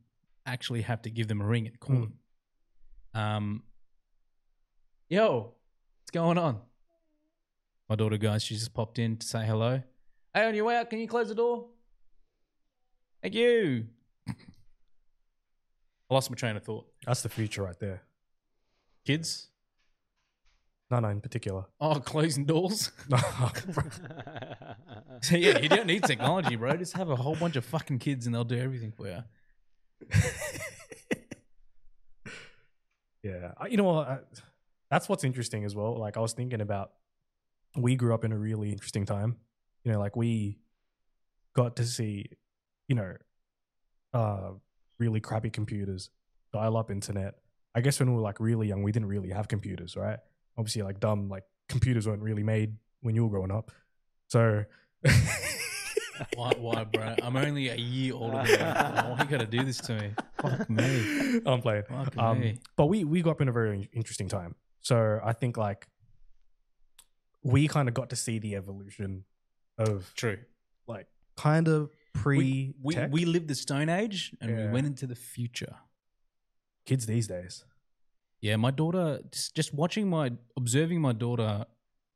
[0.46, 2.02] actually have to give them a ring and call Mm.
[2.02, 3.22] them.
[3.22, 3.64] Um,
[5.08, 5.56] yo,
[6.02, 6.62] what's going on?
[7.90, 9.82] My daughter, guys, she just popped in to say hello.
[10.32, 11.70] Hey, on your way out, can you close the door?
[13.24, 13.88] Thank you.
[14.30, 14.34] I
[16.12, 16.86] lost my train of thought.
[17.08, 18.04] That's the future right there.
[19.08, 19.48] Kids?
[20.92, 21.66] No, no, in particular.
[21.82, 22.92] Oh, closing doors?
[23.10, 23.18] No,
[25.22, 26.78] so yeah, you don't need technology, bro.
[26.78, 29.24] Just have a whole bunch of fucking kids and they'll do everything for you.
[33.24, 34.28] yeah, you know what?
[34.92, 35.98] That's what's interesting as well.
[35.98, 36.92] Like I was thinking about,
[37.76, 39.38] we grew up in a really interesting time.
[39.84, 40.60] You know, like we
[41.56, 42.26] got to see,
[42.88, 43.16] you know,
[44.14, 44.52] uh,
[44.98, 46.10] really crappy computers,
[46.54, 47.36] dial-up internet.
[47.76, 50.20] I guess when we were like really young, we didn't really have computers, right?
[50.58, 53.72] Obviously, like dumb, like computers weren't really made when you were growing up.
[54.28, 54.66] So,
[56.36, 57.16] Why, why, bro?
[57.24, 58.58] I'm only a year older than you.
[58.58, 60.12] Why you gotta do this to me?
[60.42, 61.40] Fuck me.
[61.46, 61.84] I'm playing.
[61.90, 62.60] Fuck Um, me.
[62.76, 64.56] but we we grew up in a very interesting time.
[64.82, 65.88] So I think like
[67.44, 69.24] we kind of got to see the evolution
[69.78, 70.38] of True.
[70.88, 75.08] like kind of pre We, we, we lived the Stone Age and we went into
[75.08, 75.76] the future.
[76.86, 77.64] kids these days.
[78.42, 81.66] Yeah, my daughter just, just watching my observing my daughter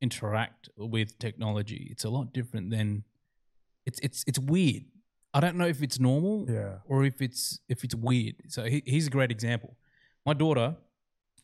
[0.02, 1.88] interact with technology.
[1.92, 3.04] It's a lot different than
[3.86, 4.84] it's it's it's weird.
[5.34, 6.76] I don't know if it's normal Yeah.
[6.86, 8.36] or if it's if it's weird.
[8.48, 9.76] So he, here's a great example.
[10.26, 10.76] My daughter,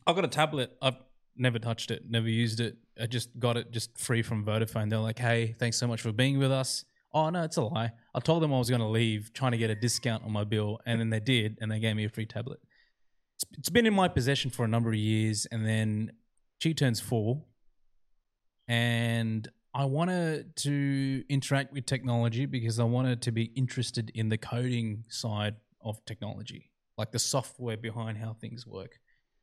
[0.07, 0.75] I've got a tablet.
[0.81, 0.95] I've
[1.39, 2.77] never touched it, never used it.
[2.99, 4.89] I just got it just free from Vodafone.
[4.89, 7.91] They're like, "Hey, thanks so much for being with us." Oh no, it's a lie.
[8.13, 10.43] I told them I was going to leave, trying to get a discount on my
[10.43, 12.59] bill, and then they did, and they gave me a free tablet.
[13.35, 16.11] It's, it's been in my possession for a number of years, and then
[16.59, 17.43] she turns four,
[18.67, 24.37] and I wanted to interact with technology because I wanted to be interested in the
[24.37, 28.99] coding side of technology, like the software behind how things work.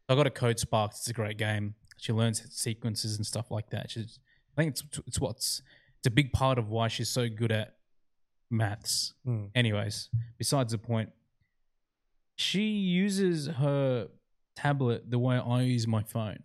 [0.09, 0.99] I got a Code Sparks.
[0.99, 1.75] It's a great game.
[1.97, 3.91] She learns sequences and stuff like that.
[3.91, 4.19] She's,
[4.57, 5.63] I think it's it's what's
[5.99, 7.77] it's a big part of why she's so good at
[8.51, 9.15] maths.
[9.27, 9.51] Mm.
[9.55, 11.11] Anyways, besides the point,
[12.37, 14.09] she uses her
[14.55, 16.43] tablet the way I use my phone.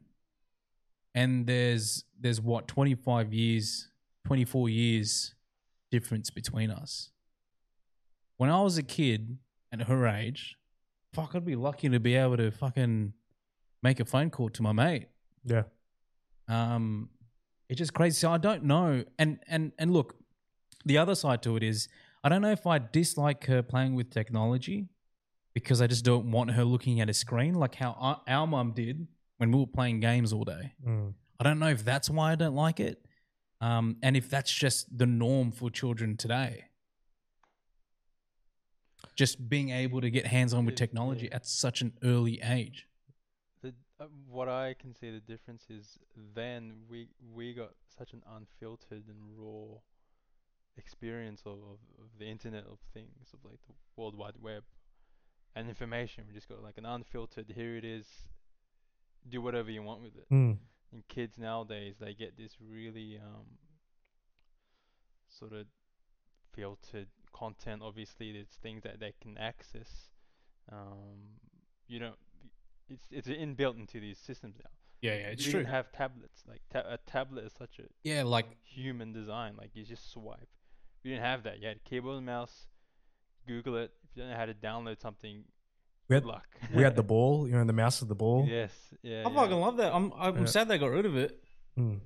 [1.14, 3.90] And there's there's what 25 years,
[4.26, 5.36] 24 years
[5.92, 7.10] difference between us.
[8.38, 9.38] When I was a kid
[9.72, 10.56] at her age,
[11.14, 13.14] fuck, I'd be lucky to be able to fucking
[13.84, 15.08] make a phone call to my mate.
[15.46, 15.64] Yeah.
[16.48, 17.10] Um,
[17.70, 18.16] it's just crazy.
[18.16, 19.04] So I don't know.
[19.18, 20.16] And and and look,
[20.86, 21.88] the other side to it is
[22.24, 24.90] I don't know if I dislike her playing with technology
[25.54, 28.74] because I just don't want her looking at a screen like how our, our mum
[28.74, 30.74] did when we were playing games all day.
[30.86, 31.14] Mm.
[31.40, 33.04] I don't know if that's why I don't like it,
[33.60, 36.66] um, and if that's just the norm for children today.
[39.16, 41.38] Just being able to get hands on with technology yeah.
[41.38, 42.88] at such an early age.
[44.02, 46.00] Uh, what I can see the difference is
[46.34, 49.78] then we we got such an unfiltered and raw
[50.78, 54.64] experience of, of, of the Internet of Things, of like the World Wide Web
[55.56, 56.24] and information.
[56.28, 57.52] We just got like an unfiltered.
[57.54, 58.06] Here it is.
[59.30, 60.26] Do whatever you want with it.
[60.32, 60.58] Mm.
[60.92, 63.46] And kids nowadays, they get this really um,
[65.30, 65.68] sort of
[66.54, 67.82] filtered content.
[67.84, 70.10] Obviously, there's things that they can access.
[70.72, 71.38] Um,
[71.88, 72.14] you know,
[72.94, 74.70] it's it's inbuilt into these systems now.
[75.02, 75.60] Yeah, yeah, it's we true.
[75.62, 76.44] didn't have tablets.
[76.48, 79.56] Like ta- a tablet is such a Yeah, like human design.
[79.58, 80.48] Like you just swipe.
[81.04, 81.60] We didn't have that.
[81.60, 82.68] You had keyboard and mouse.
[83.48, 83.92] Google it.
[84.04, 85.44] If you don't know how to download something,
[86.08, 86.48] We good had luck.
[86.76, 88.46] we had the ball, you know, the mouse of the ball.
[88.48, 88.72] yes.
[89.02, 89.24] Yeah.
[89.26, 89.36] I yeah.
[89.36, 89.94] fucking love that.
[89.94, 90.46] I'm I'm Yeah.
[90.46, 91.42] sad they got rid of it.
[91.80, 92.00] Mm.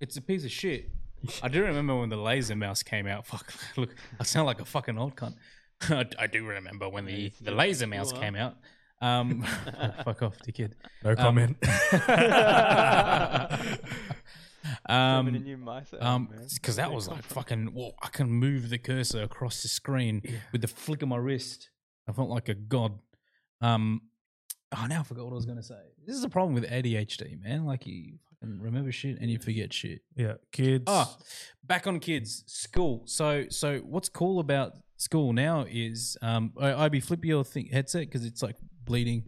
[0.00, 0.90] It's a piece of shit.
[1.42, 3.24] I do remember when the laser mouse came out.
[3.26, 5.36] Fuck, look, I sound like a fucking old cunt.
[5.82, 8.56] I, I do remember when the, the laser mouse came out.
[9.02, 9.42] Um,
[10.04, 10.72] fuck off, dickhead.
[11.04, 11.56] No Um, comment.
[14.88, 15.58] Um, new
[16.00, 17.68] um, because that was like fucking.
[17.74, 20.36] Whoa, I can move the cursor across the screen Yeah.
[20.52, 21.70] with the flick of my wrist.
[22.08, 22.98] I felt like a god.
[23.60, 24.02] Um,
[24.76, 25.80] oh, now I forgot what I was gonna say.
[26.06, 27.64] This is a problem with ADHD, man.
[27.64, 30.00] Like you fucking remember shit and you forget shit.
[30.16, 30.84] yeah, kids.
[30.86, 31.16] Oh,
[31.64, 33.02] back on kids, school.
[33.06, 38.02] So, so what's cool about school now is, um, I, IB flip your thing, headset
[38.02, 39.22] because it's like bleeding.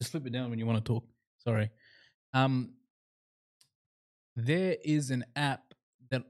[0.00, 1.04] Just flip it down when you want to talk.
[1.38, 1.70] Sorry.
[2.32, 2.74] Um,
[4.36, 5.74] there is an app
[6.10, 6.22] that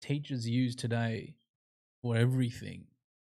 [0.00, 1.36] teachers use today
[2.02, 2.86] for everything,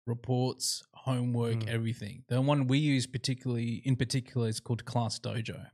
[0.07, 1.67] reports, homework, Mm.
[1.67, 2.23] everything.
[2.27, 5.69] The one we use particularly, in particular, is called ClassDojo.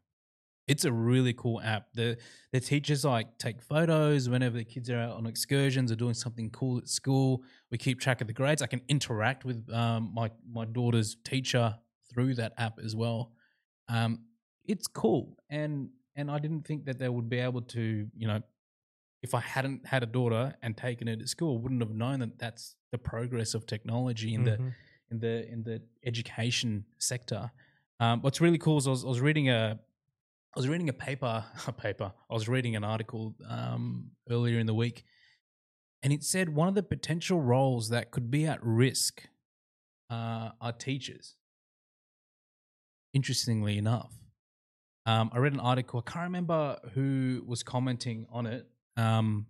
[0.67, 1.93] It's a really cool app.
[1.93, 2.17] The
[2.51, 6.51] the teachers like take photos whenever the kids are out on excursions or doing something
[6.51, 7.43] cool at school.
[7.71, 8.61] We keep track of the grades.
[8.61, 11.75] I can interact with um, my my daughter's teacher
[12.11, 13.31] through that app as well.
[13.87, 14.25] Um,
[14.65, 18.41] it's cool, and and I didn't think that they would be able to, you know,
[19.21, 22.37] if I hadn't had a daughter and taken her to school, wouldn't have known that
[22.39, 24.73] that's the progress of technology in the Mhm.
[25.11, 27.51] in the in the education sector.
[27.99, 29.79] Um, what's really cool is I was, I was reading a
[30.55, 34.67] I was reading a paper a paper I was reading an article um, earlier in
[34.67, 35.03] the week,
[36.03, 39.23] and it said one of the potential roles that could be at risk
[40.09, 41.35] uh, are teachers.
[43.13, 44.11] Interestingly enough,
[45.05, 46.03] um, I read an article.
[46.05, 48.67] I can't remember who was commenting on it,
[48.97, 49.47] um,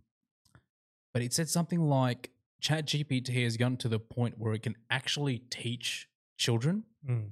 [1.14, 5.40] but it said something like ChatGPT has gotten to the point where it can actually
[5.50, 6.84] teach children.
[7.08, 7.32] Mm.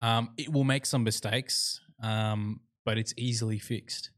[0.00, 4.10] Um, it will make some mistakes, um, but it's easily fixed.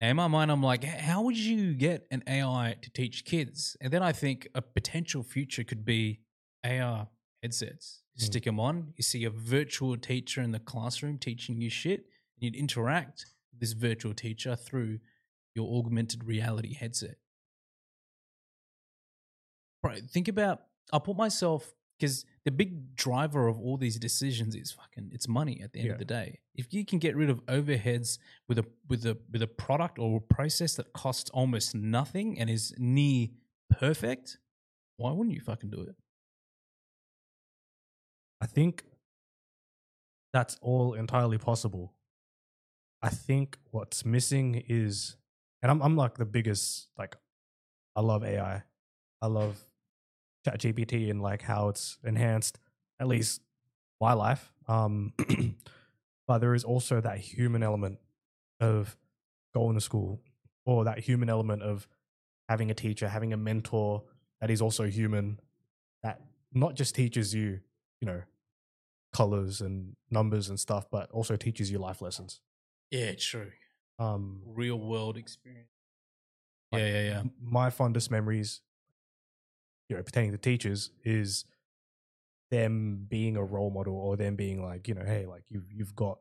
[0.00, 3.76] In my mind, I'm like, how would you get an AI to teach kids?
[3.80, 6.20] And then I think a potential future could be
[6.64, 7.08] AR
[7.42, 8.01] headsets.
[8.18, 8.22] Mm.
[8.22, 12.42] stick them on, you see a virtual teacher in the classroom teaching you shit, and
[12.42, 14.98] you'd interact with this virtual teacher through
[15.54, 17.16] your augmented reality headset.
[19.82, 20.02] Right.
[20.04, 25.10] Think about I'll put myself because the big driver of all these decisions is fucking
[25.12, 25.92] it's money at the end Yeah.
[25.94, 26.40] of the day.
[26.54, 30.18] If you can get rid of overheads with a with a with a product or
[30.18, 33.28] a process that costs almost nothing and is near
[33.70, 34.38] perfect,
[34.96, 35.96] why wouldn't you fucking do it?
[38.42, 38.82] I think
[40.32, 41.94] that's all entirely possible.
[43.00, 45.16] I think what's missing is,
[45.62, 47.14] and I'm I'm like the biggest like,
[47.94, 48.64] I love AI,
[49.22, 49.60] I love
[50.44, 52.58] ChatGPT and like how it's enhanced
[52.98, 53.42] at least
[54.00, 54.52] my life.
[54.66, 55.12] Um,
[56.26, 58.00] but there is also that human element
[58.58, 58.96] of
[59.54, 60.20] going to school,
[60.66, 61.86] or that human element of
[62.48, 64.02] having a teacher, having a mentor
[64.40, 65.38] that is also human,
[66.02, 66.20] that
[66.52, 67.60] not just teaches you,
[68.00, 68.22] you know,
[69.12, 72.40] colors and numbers and stuff, but also teaches you life lessons.
[72.90, 73.50] Yeah, true.
[73.98, 75.68] Um, Real world experience.
[76.70, 77.22] Like, yeah, yeah, yeah.
[77.40, 78.62] my fondest memories,
[79.88, 81.44] you know, pertaining to teachers is
[82.50, 85.94] them being a role model or them being like, you know, hey, like you've you've
[85.94, 86.18] got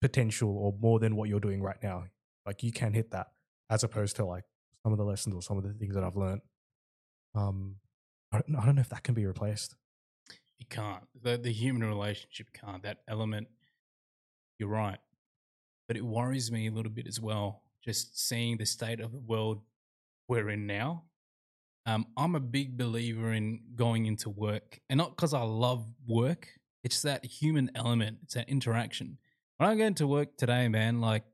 [0.00, 2.04] potential or more than what you're doing right now.
[2.46, 3.28] Like you can hit that,
[3.70, 4.44] as opposed to like
[4.82, 6.40] some of the lessons or some of the things that I've learned.
[7.34, 7.76] Um,
[8.32, 9.74] I don't, I don't know if that can be replaced.
[10.70, 11.04] Can't.
[11.22, 12.82] The the human relationship can't.
[12.82, 13.48] That element,
[14.58, 14.98] you're right.
[15.86, 19.20] But it worries me a little bit as well, just seeing the state of the
[19.20, 19.62] world
[20.28, 21.04] we're in now.
[21.86, 26.48] Um, I'm a big believer in going into work, and not because I love work.
[26.84, 28.18] It's that human element.
[28.24, 29.16] It's that interaction.
[29.56, 31.24] When I go into work today, man, like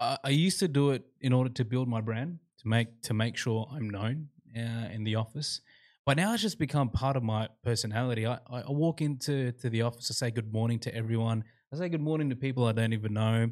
[0.00, 3.14] I, I used to do it in order to build my brand, to make to
[3.14, 5.60] make sure I'm known uh, in the office.
[6.10, 8.26] But now it's just become part of my personality.
[8.26, 10.10] I, I walk into to the office.
[10.10, 11.44] I say good morning to everyone.
[11.72, 13.48] I say good morning to people I don't even know.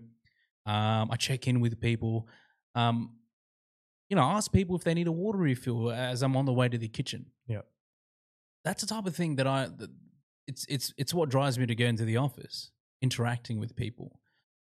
[0.66, 2.26] Um, I check in with people.
[2.74, 3.14] Um,
[4.08, 6.52] you know, I ask people if they need a water refill as I'm on the
[6.52, 7.26] way to the kitchen.
[7.46, 7.64] Yep.
[8.64, 9.66] That's the type of thing that I.
[9.66, 9.90] That
[10.48, 14.18] it's it's it's what drives me to go into the office, interacting with people,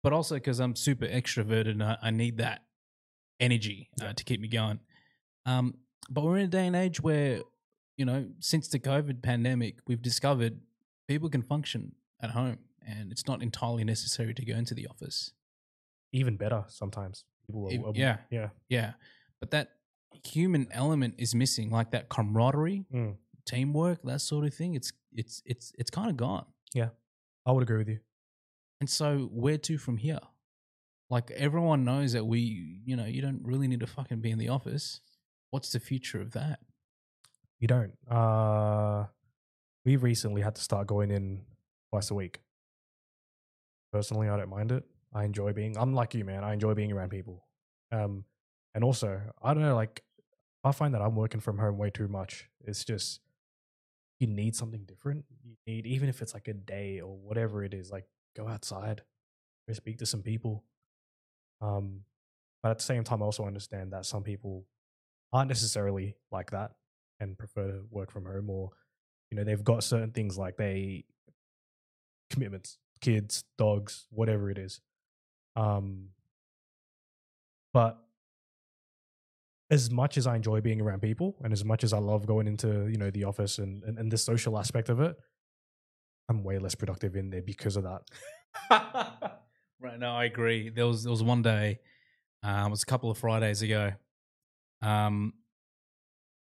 [0.02, 2.64] but also because I'm super extroverted and I, I need that
[3.38, 4.12] energy uh, Yeah.
[4.14, 4.80] to keep me going.
[5.46, 5.74] Um,
[6.10, 7.42] but we're in a day and age where,
[7.98, 10.60] you know, since the COVID pandemic, we've discovered
[11.08, 15.32] people can function at home and it's not entirely necessary to go into the office.
[16.12, 17.24] Even better sometimes.
[17.46, 18.18] People are, yeah.
[18.30, 18.48] yeah.
[18.70, 18.92] Yeah.
[19.40, 19.72] But that
[20.24, 23.16] human element is missing, like that camaraderie, Mm.
[23.46, 24.74] teamwork, that sort of thing.
[24.74, 26.46] It's it's it's it's kind of gone.
[26.74, 26.90] Yeah.
[27.44, 28.00] I would agree with you.
[28.80, 30.20] And so where to from here?
[31.10, 34.38] Like everyone knows that we, you know, you don't really need to fucking be in
[34.38, 35.00] the office.
[35.50, 36.60] What's the future of that?
[37.60, 37.92] You don't.
[38.08, 39.06] Uh,
[39.84, 41.42] we recently had to start going in
[41.90, 42.40] twice a week.
[43.92, 44.84] Personally, I don't mind it.
[45.12, 45.76] I enjoy being.
[45.76, 46.44] I'm like you, man.
[46.44, 47.44] I enjoy being around people.
[47.90, 48.24] Um,
[48.74, 49.74] and also, I don't know.
[49.74, 50.04] Like,
[50.62, 52.48] I find that I'm working from home way too much.
[52.64, 53.20] It's just
[54.20, 55.24] you need something different.
[55.44, 58.04] You need, even if it's like a day or whatever it is, like
[58.36, 59.02] go outside,
[59.66, 60.64] go speak to some people.
[61.60, 62.02] Um,
[62.62, 64.66] but at the same time, I also understand that some people
[65.32, 66.72] aren't necessarily like that
[67.20, 68.70] and prefer to work from home or
[69.30, 71.04] you know they've got certain things like they
[72.30, 74.80] commitments kids dogs whatever it is
[75.56, 76.08] um
[77.72, 77.98] but
[79.70, 82.46] as much as i enjoy being around people and as much as i love going
[82.46, 85.16] into you know the office and and, and the social aspect of it
[86.28, 88.02] i'm way less productive in there because of that
[89.80, 90.70] right now, I agree.
[90.70, 91.78] There was there was one day,
[92.42, 93.92] um, it was a couple of Fridays ago.
[94.82, 95.34] Um,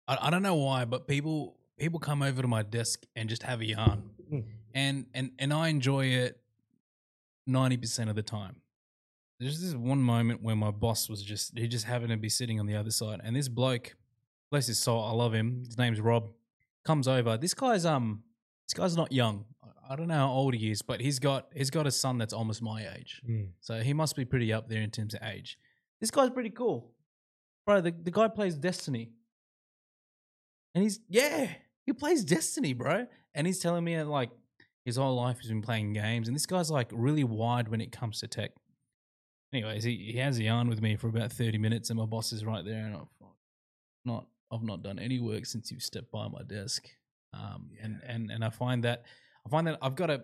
[0.07, 3.43] I, I don't know why, but people people come over to my desk and just
[3.43, 4.43] have a yarn, Mm.
[4.73, 6.39] and and and I enjoy it
[7.45, 8.57] ninety percent of the time.
[9.39, 12.59] There's this one moment where my boss was just he just happened to be sitting
[12.59, 13.95] on the other side, and this bloke,
[14.51, 15.63] bless his soul, I love him.
[15.65, 16.29] His name's Rob.
[16.85, 17.37] Comes over.
[17.37, 18.23] This guy's um
[18.67, 19.45] this guy's not young.
[19.63, 22.17] I- I don't know how old he is, but he's got he's got a son
[22.17, 23.21] that's almost my age.
[23.29, 23.49] Mm.
[23.61, 25.57] So he must be pretty up there in terms of age.
[25.99, 26.91] This guy's pretty cool.
[27.65, 29.11] Bro, the, the guy plays Destiny.
[30.75, 31.49] And he's yeah,
[31.85, 33.07] he plays Destiny, bro.
[33.35, 34.31] And he's telling me that like
[34.85, 36.27] his whole life he's been playing games.
[36.27, 38.51] And this guy's like really wide when it comes to tech.
[39.53, 42.33] Anyways, he, he has a yarn with me for about 30 minutes and my boss
[42.33, 43.27] is right there and I've
[44.05, 46.87] not I've not done any work since you've stepped by my desk.
[47.33, 49.03] Um and, and and I find that
[49.45, 50.23] I find that I've got to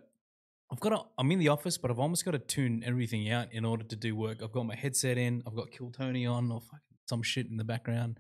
[0.71, 3.51] I've got to, I'm in the office, but I've almost got to tune everything out
[3.51, 4.43] in order to do work.
[4.43, 7.57] I've got my headset in, I've got Kill Tony on or fucking some shit in
[7.57, 8.19] the background.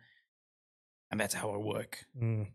[1.11, 2.05] And that's how I work.
[2.21, 2.47] Mm.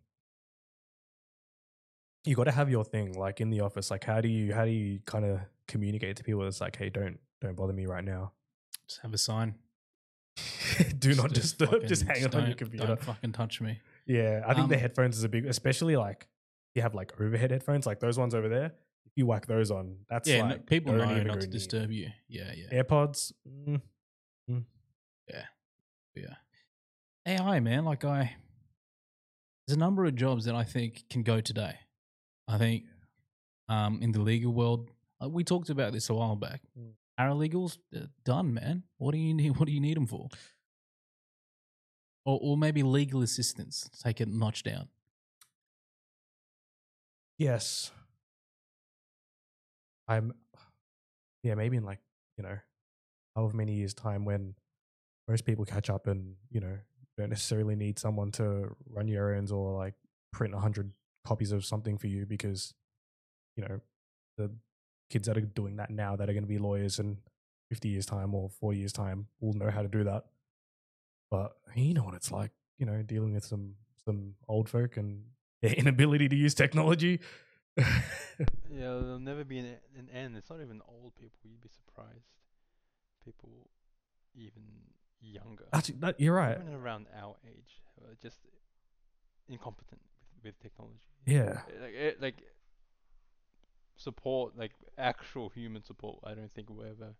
[2.24, 3.90] You got to have your thing, like in the office.
[3.90, 6.46] Like, how do you how do you kind of communicate to people?
[6.46, 8.32] It's like, hey, don't don't bother me right now.
[8.88, 9.56] Just have a sign.
[10.98, 11.70] do not disturb.
[11.72, 12.86] fucking- Just hang it on your computer.
[12.86, 13.78] Don't fucking touch me.
[14.06, 16.28] Yeah, I think the Um, headphones is a big, especially like
[16.74, 18.72] you have like overhead headphones, like those ones over there.
[19.06, 22.08] If you whack those on, that's yeah, no- people know not to disturb you.
[22.28, 23.32] Yeah, yeah, AirPods.
[23.46, 23.82] Mm,
[26.16, 26.34] yeah.
[27.26, 28.36] AI, man, like I,
[29.66, 31.77] there's a number of jobs that I think can go today.
[32.46, 32.85] I think
[33.68, 34.90] um, in the legal world,
[35.22, 36.61] uh, we talked about this a while back.
[36.79, 36.92] Mm.
[37.18, 37.79] Paralegals,
[38.24, 38.83] done, man.
[38.98, 39.57] What do you need?
[39.57, 40.29] What do you need them for?
[42.27, 43.88] Or, or maybe legal assistance.
[44.03, 44.88] Take it notch down.
[47.38, 47.90] yes,
[50.09, 50.33] I'm.
[51.42, 52.00] Yeah, maybe in like
[52.37, 52.59] you know,
[53.37, 54.55] however many years time when
[55.29, 56.79] most people catch up and you know
[57.16, 59.94] don't necessarily need someone to run your errands or like
[60.33, 60.92] print a hundred
[61.24, 62.74] copies of something for you because
[63.57, 63.81] you know,
[64.37, 64.50] the
[65.11, 67.18] kids that are doing that now that are going to be lawyers in
[67.70, 70.24] 50 years time or 40 years time will know how to do that.
[71.31, 73.74] But you know what it's like, you know, dealing with some
[74.05, 75.24] some old folk and
[75.62, 77.20] their inability to use technology.
[77.77, 77.85] Yeah,
[78.70, 80.37] there'll never be an, e- an end.
[80.37, 81.38] It's not even old people.
[81.44, 82.29] You'd be surprised.
[83.24, 83.70] People
[84.35, 84.62] even
[85.20, 85.64] younger.
[85.72, 86.59] Actually, that, you're right.
[86.61, 87.81] Even around our age,
[88.22, 88.38] just
[89.48, 90.00] incompetent
[90.42, 91.00] with, with technology.
[91.27, 91.62] Yeah.
[91.68, 92.42] Uh, Like, eh, like
[93.96, 96.18] support, like actual human support.
[96.24, 97.14] I don't think we'll ever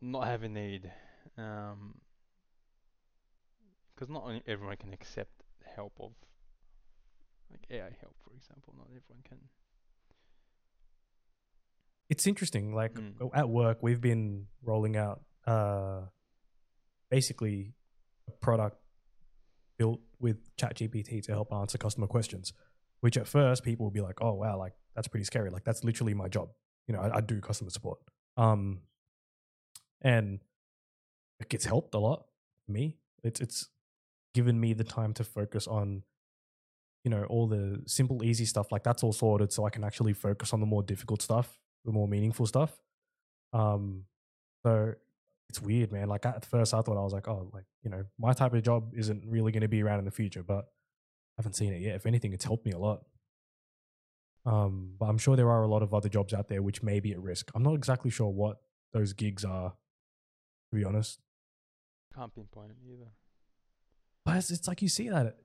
[0.00, 0.90] not have a need.
[1.38, 2.00] Um
[3.96, 6.12] 'cause not everyone can accept the help of
[7.50, 8.74] like AI help, for example.
[8.76, 9.38] Not everyone can.
[12.10, 12.74] it's interesting.
[12.74, 13.30] Like Mm.
[13.34, 16.02] at work, we've been rolling out uh,
[17.10, 17.74] basically
[18.28, 18.76] a product
[19.78, 22.52] built with ChatGPT to help answer customer questions.
[23.00, 25.50] Which at first people will be like, "Oh wow, like that's pretty scary.
[25.50, 26.48] Like that's literally my job.
[26.88, 27.98] You know, I, I do customer support."
[28.36, 28.80] Um,
[30.00, 30.40] and
[31.40, 32.24] it gets helped a lot.
[32.66, 33.68] Me, it's it's
[34.32, 36.02] given me the time to focus on
[37.04, 40.12] you know all the simple easy stuff like that's all sorted so i can actually
[40.12, 42.72] focus on the more difficult stuff the more meaningful stuff
[43.52, 44.04] um
[44.64, 44.94] so
[45.48, 48.04] it's weird man like at first i thought i was like oh like you know
[48.18, 51.38] my type of job isn't really going to be around in the future but i
[51.38, 53.00] haven't seen it yet if anything it's helped me a lot
[54.46, 57.00] um but i'm sure there are a lot of other jobs out there which may
[57.00, 58.58] be at risk i'm not exactly sure what
[58.92, 59.70] those gigs are
[60.70, 61.20] to be honest
[62.14, 63.10] Can't pinpoint it either.
[64.24, 65.36] but it's, it's like you see that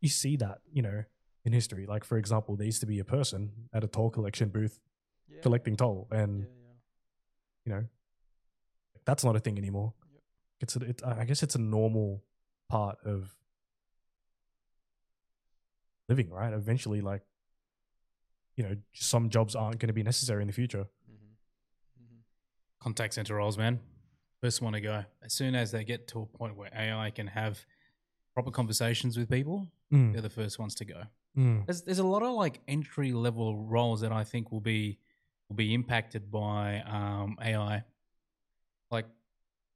[0.00, 1.04] you see that you know
[1.44, 4.48] in history like for example there used to be a person at a toll collection
[4.48, 4.80] booth
[5.28, 5.40] Yeah.
[5.42, 6.74] collecting toll and Yeah, yeah.
[7.66, 7.84] you know
[9.06, 10.22] that's not a thing anymore Yep.
[10.60, 12.22] it's a, it, i guess it's a normal
[12.68, 13.34] part of
[16.08, 17.22] living right eventually like
[18.56, 22.02] you know some jobs aren't going to be necessary in the future Mm-hmm.
[22.02, 22.18] Mm-hmm.
[22.80, 23.80] Contact center roles, man.
[24.42, 25.04] First one to go.
[25.22, 27.64] As soon as they get to a point where AI can have
[28.34, 31.02] proper conversations with people, Mm, they're the first ones to go.
[31.36, 34.98] mm, There's there's a lot of like entry level roles that I think will be
[35.48, 37.84] will be impacted by um, AI.
[38.90, 39.06] Like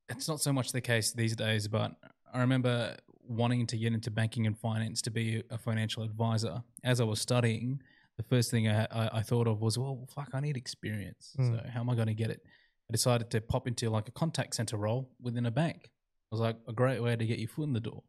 [0.09, 1.93] it's not so much the case these days, but
[2.33, 6.63] I remember wanting to get into banking and finance to be a financial advisor.
[6.83, 7.83] As I was studying,
[8.17, 11.37] the first thing I, I, I thought of was, well, fuck, I need experience.
[11.39, 11.57] Mm.
[11.57, 12.43] So how am I going to get it?
[12.91, 15.85] I decided to pop into like a contact center role within a bank.
[15.85, 18.03] It was like a great way to get your foot in the door.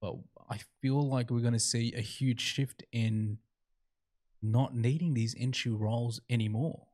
[0.00, 0.14] But
[0.50, 3.38] I feel like we're going to see a huge shift in
[4.42, 6.86] not needing these entry roles anymore.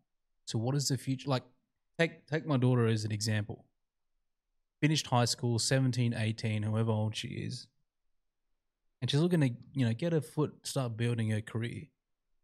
[0.46, 1.42] So what is the future like
[1.98, 3.64] take take my daughter as an example.
[4.80, 7.68] Finished high school, 17, 18, however old she is.
[9.00, 11.84] And she's looking to, you know, get her foot, start building her career.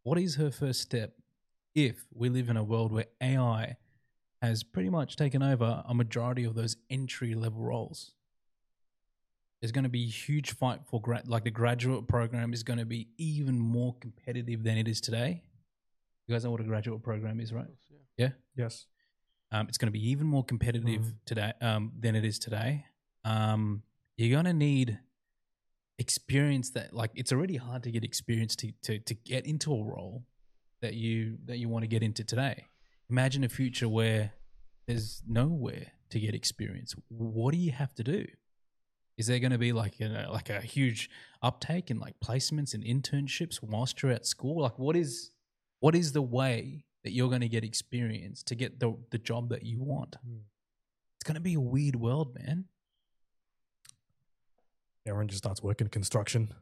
[0.05, 1.15] What is her first step
[1.75, 3.77] if we live in a world where AI
[4.41, 8.13] has pretty much taken over a majority of those entry level roles?
[9.61, 12.79] There's going to be a huge fight for grad, like the graduate program is going
[12.79, 15.43] to be even more competitive than it is today.
[16.29, 17.67] You guys know what a graduate program is, right?
[17.67, 18.31] course, yeah.
[18.55, 18.87] yes
[19.51, 21.15] Um, it's going to be even more competitive Mhm.
[21.25, 22.85] today um, than it is today.
[23.25, 23.83] Um,
[24.17, 24.99] you're going to need
[25.99, 29.83] experience that, like, it's already hard to get experience to, to to get into a
[29.83, 30.25] role
[30.81, 32.67] that you that you want to get into today.
[33.11, 34.33] Imagine a future where
[34.87, 36.95] there's nowhere to get experience.
[37.09, 38.27] What do you have to do?
[39.17, 41.11] Is there going to be like you know, like a huge
[41.43, 44.63] uptake in like placements and internships whilst you're at school?
[44.63, 45.31] Like, what is
[45.81, 49.49] what is the way that you're going to get experience to get the the job
[49.51, 50.17] that you want?
[50.27, 50.41] Mm.
[51.17, 52.67] It's going to be a weird world, man.
[55.07, 56.53] everyone just starts working construction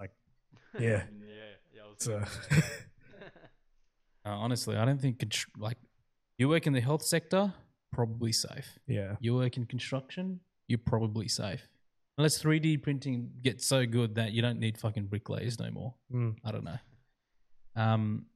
[0.00, 0.10] Like,
[0.78, 0.80] Yeah.
[0.80, 1.04] yeah.
[1.74, 1.82] Yeah.
[1.82, 2.08] I was
[2.50, 2.62] it's,
[4.26, 5.78] uh, honestly, I don't think contr- like
[6.38, 7.52] you work in the health sector,
[7.92, 8.78] probably safe.
[8.86, 11.66] yeah You work in construction, you're probably safe.
[12.18, 15.94] Unless 3D printing gets so good that you don't need fucking bricklayers no more.
[16.12, 16.36] Mm.
[16.44, 16.78] I don't know.
[17.74, 18.26] Um,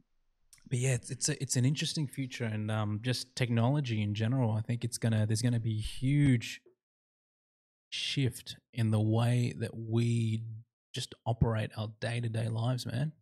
[0.69, 4.53] but yeah, it's it's, a, it's an interesting future, and um, just technology in general.
[4.53, 6.61] I think it's gonna there's gonna be a huge
[7.91, 10.43] shift in the way that we
[10.95, 13.13] just operate our day to day lives, man.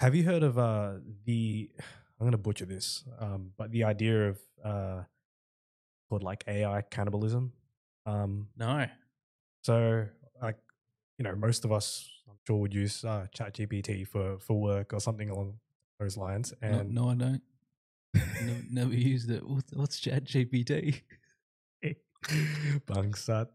[0.00, 1.70] Have you heard of uh the
[2.20, 5.02] I'm gonna butcher this, um, but the idea of uh
[6.08, 7.52] called like AI cannibalism.
[8.06, 8.86] Um No,
[9.62, 10.06] so
[10.42, 10.58] like
[11.18, 15.00] you know, most of us I'm sure would use uh ChatGPT for for work or
[15.00, 15.54] something along
[16.00, 16.52] those lines.
[16.62, 17.42] no, And no, I don't.
[18.14, 19.46] never, never used it.
[19.46, 21.02] What, what's Chat GPT?
[22.86, 23.48] Bangsat.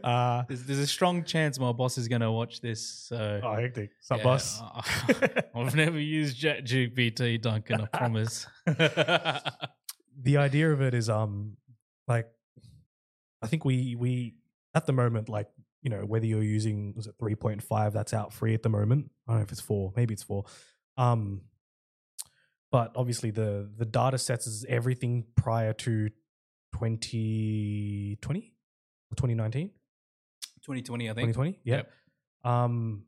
[0.04, 2.84] uh, There's, there's a strong chance my boss is going to watch this.
[3.08, 3.90] So oh, hectic.
[4.00, 4.60] Sup, Yeah, boss?
[5.54, 7.82] I've never used ChatGPT, Duncan.
[7.82, 8.46] I promise.
[8.66, 11.56] the idea of it is um
[12.08, 12.26] like
[13.42, 14.34] I think we we
[14.74, 15.48] at the moment like
[15.82, 19.32] you know whether you're using was it 3.5 that's out free at the moment I
[19.32, 20.44] don't know if it's 4 maybe it's 4
[20.96, 21.40] um
[22.70, 26.08] but obviously the the data sets is everything prior to
[26.74, 28.52] 2020
[29.10, 29.70] or 2019
[30.62, 31.28] 2020, I think.
[31.34, 31.90] 2020 yeah Yep.
[32.44, 33.04] um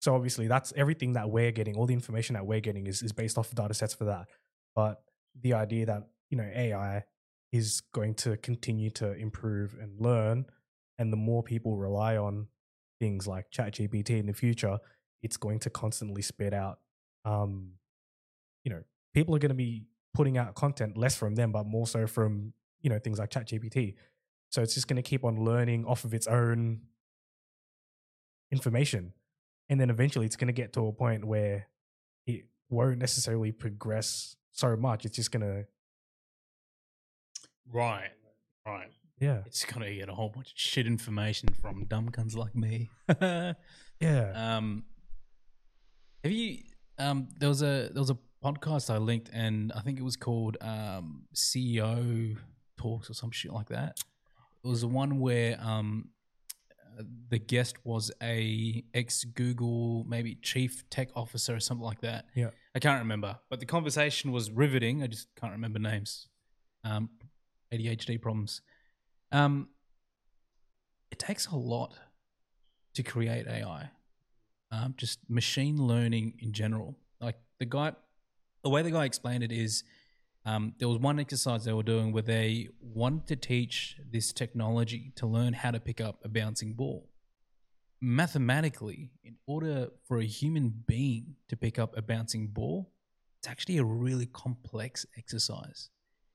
[0.00, 3.12] so obviously that's everything that we're getting all the information that we're getting is, is
[3.12, 4.26] based off of data sets for that
[4.74, 5.02] but
[5.40, 7.04] the idea that you know ai
[7.52, 10.46] is going to continue to improve and learn
[10.98, 12.46] and the more people rely on
[12.98, 14.78] things like ChatGPT in the future
[15.22, 16.78] it's going to constantly spit out
[17.26, 17.72] um
[18.64, 21.86] you know people are going to be putting out content less from them but more
[21.86, 23.94] so from you know things like ChatGPT
[24.50, 26.80] so it's just going to keep on learning off of its own
[28.50, 29.12] information
[29.68, 31.66] and then eventually it's going to get to a point where
[32.26, 35.66] it won't necessarily progress so much it's just going to
[37.72, 38.10] Right.
[38.64, 38.90] Right.
[39.18, 42.54] yeah It's going to get a whole bunch of shit information from dumb cunts like
[42.54, 42.88] me.
[44.00, 44.84] yeah um,
[46.22, 46.58] have you?
[46.98, 50.16] Um, there was a there was a podcast I linked, and I think it was
[50.16, 52.36] called um, CEO
[52.78, 53.98] Talks or some shit like that.
[54.64, 56.08] It was the one where um,
[57.28, 62.26] the guest was a ex Google maybe chief tech officer or something like that.
[62.34, 62.50] Yeah.
[62.74, 65.02] I can't remember, but the conversation was riveting.
[65.02, 66.28] I just can't remember names.
[66.84, 67.10] Um,
[67.72, 68.60] ADHD problems.
[69.32, 69.68] Um,
[71.10, 71.94] it takes a lot
[72.94, 73.90] to create AI.
[74.70, 76.96] Um, just machine learning in general.
[77.20, 77.92] Like the guy,
[78.62, 79.84] the way the guy explained it is,
[80.44, 85.12] um, there was one exercise they were doing where they wanted to teach this technology
[85.16, 87.10] to learn how to pick up a bouncing ball.
[88.00, 92.92] Mathematically, in order for a human being to pick up a bouncing ball,
[93.38, 95.90] it's actually a really complex exercise.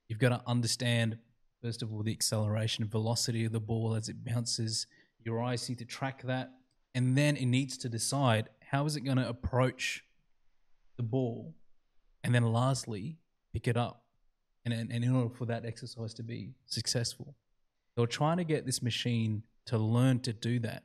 [0.09, 1.17] You've got to understand,
[1.61, 4.87] first of all, the acceleration and velocity of the ball as it bounces.
[5.23, 6.51] Your eyes need to track that.
[6.93, 10.03] And then it needs to decide how is it going to approach
[10.97, 11.55] the ball.
[12.23, 13.17] And then lastly,
[13.53, 14.03] pick it up.
[14.65, 17.35] And, and, and in order for that exercise to be successful,
[17.95, 20.83] they were trying to get this machine to learn to do that.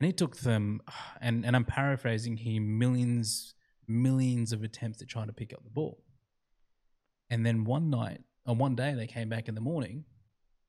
[0.00, 0.80] And it took them,
[1.20, 3.54] and, and I'm paraphrasing here, millions,
[3.86, 6.02] millions of attempts to try to pick up the ball.
[7.28, 10.04] And then one night, on one day, they came back in the morning,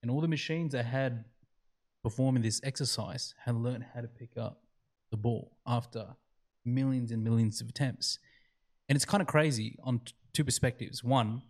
[0.01, 1.26] and all the machines they had
[2.04, 4.62] performing this exercise had learned how to pick up
[5.12, 6.16] the ball after
[6.66, 8.20] millions and millions of attempts.
[8.89, 10.02] And it's kind of crazy on
[10.34, 11.04] two perspectives.
[11.04, 11.43] One,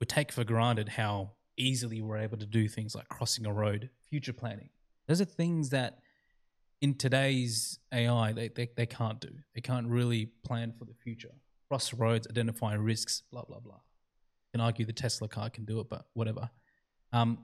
[0.00, 3.90] we take for granted how easily we're able to do things like crossing a road,
[4.08, 4.70] future planning.
[5.06, 5.98] Those are things that
[6.80, 9.30] in today's AI they, they, they can't do.
[9.54, 11.32] They can't really plan for the future.
[11.68, 13.74] Cross roads, identify risks, blah blah blah.
[13.74, 16.50] You can argue the Tesla car can do it, but whatever.
[17.12, 17.38] Um,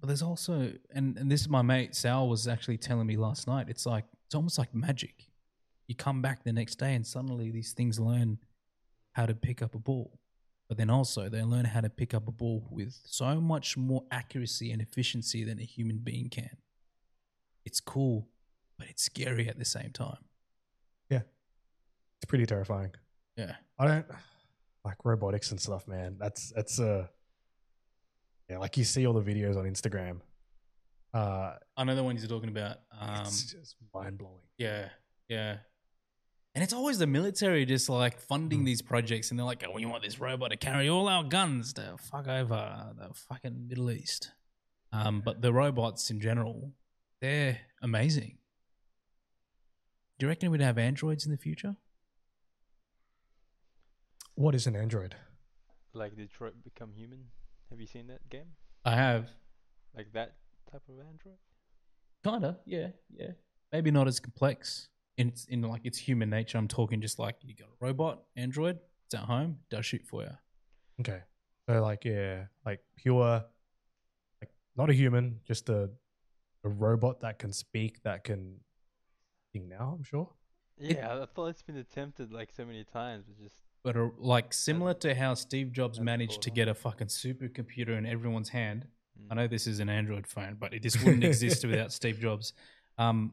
[0.00, 3.46] but there's also, and, and this is my mate Sal was actually telling me last
[3.46, 3.66] night.
[3.68, 5.28] It's like it's almost like magic.
[5.88, 8.38] You come back the next day and suddenly these things learn
[9.12, 10.18] how to pick up a ball,
[10.68, 14.04] but then also they learn how to pick up a ball with so much more
[14.10, 16.56] accuracy and efficiency than a human being can.
[17.64, 18.28] It's cool,
[18.78, 20.18] but it's scary at the same time.
[21.08, 21.22] Yeah,
[22.18, 22.90] it's pretty terrifying
[23.36, 23.54] Yeah.
[23.78, 24.06] i don't
[24.84, 27.06] like robotics and stuff man that's that's uh
[28.48, 30.20] yeah like you see all the videos on instagram
[31.14, 32.78] uh I know the ones you're talking about.
[32.98, 34.88] Um, it's just mind-blowing Yeah,
[35.28, 35.58] yeah.
[36.54, 38.66] And it's always the military just like funding Mm.
[38.66, 41.72] these projects, and they're like, "Oh, we want this robot to carry all our guns
[41.74, 44.32] to fuck over the fucking Middle East."
[44.92, 46.72] Um, but the robots in general,
[47.20, 48.38] they're amazing.
[50.18, 51.76] Do you reckon we'd have androids in the future?
[54.34, 55.14] what is an android
[55.94, 57.24] Like Detroit Become Human.
[57.70, 58.54] Have you seen that game?
[58.84, 59.28] I have,
[59.94, 60.36] Like that
[60.70, 61.38] type of android?
[62.24, 63.30] kinda, yeah, yeah.
[63.72, 66.58] Maybe not as complex in its in like its human nature.
[66.58, 68.78] I'm talking just like you got a robot android.
[69.06, 70.30] It's at home, does shoot for you.
[71.00, 71.22] okay
[71.68, 73.44] so like yeah like pure
[74.40, 75.90] like not a human just a
[76.64, 78.60] a robot that can speak that can
[79.52, 80.28] think now i'm sure
[80.78, 84.10] It- Yeah, I thought it's been attempted like so many times, but just but are,
[84.18, 88.04] like similar to how Steve Jobs Hasn't managed to caught get a fucking supercomputer in
[88.04, 88.84] everyone's hand.
[89.16, 89.28] mm.
[89.30, 92.52] I know this is an Android phone, but it just wouldn't exist without Steve Jobs.
[92.98, 93.32] Um,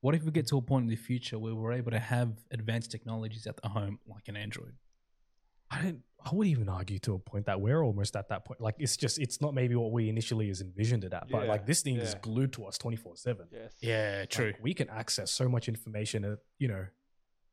[0.00, 2.32] what if we get to a point in the future where we're able to have
[2.50, 4.74] advanced technologies at the home, like an Android?
[5.70, 6.00] I don't.
[6.24, 8.60] I would even argue to a point that we're almost at that point.
[8.60, 11.66] Like it's just it's not maybe what we initially is envisioned it at, but like
[11.66, 13.46] this thing is glued to us twenty four seven.
[13.52, 13.74] Yes.
[13.80, 14.46] Yeah, true.
[14.46, 16.86] Like, we can access so much information at you know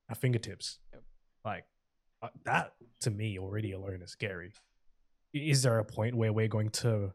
[0.10, 0.80] our fingertips.
[0.92, 1.04] Yep.
[1.48, 1.66] Like
[2.22, 4.52] uh, that to me already alone is scary.
[5.34, 7.14] Is there a point where we're going to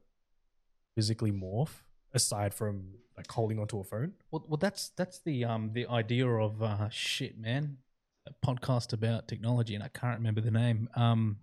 [0.95, 1.83] physically morph
[2.15, 4.13] aside from like holding onto a phone?
[4.31, 7.79] Well, well, that's that's the um the idea of uh shit, man.
[8.27, 10.89] A podcast about technology, and I can't remember the name.
[10.95, 11.39] Um,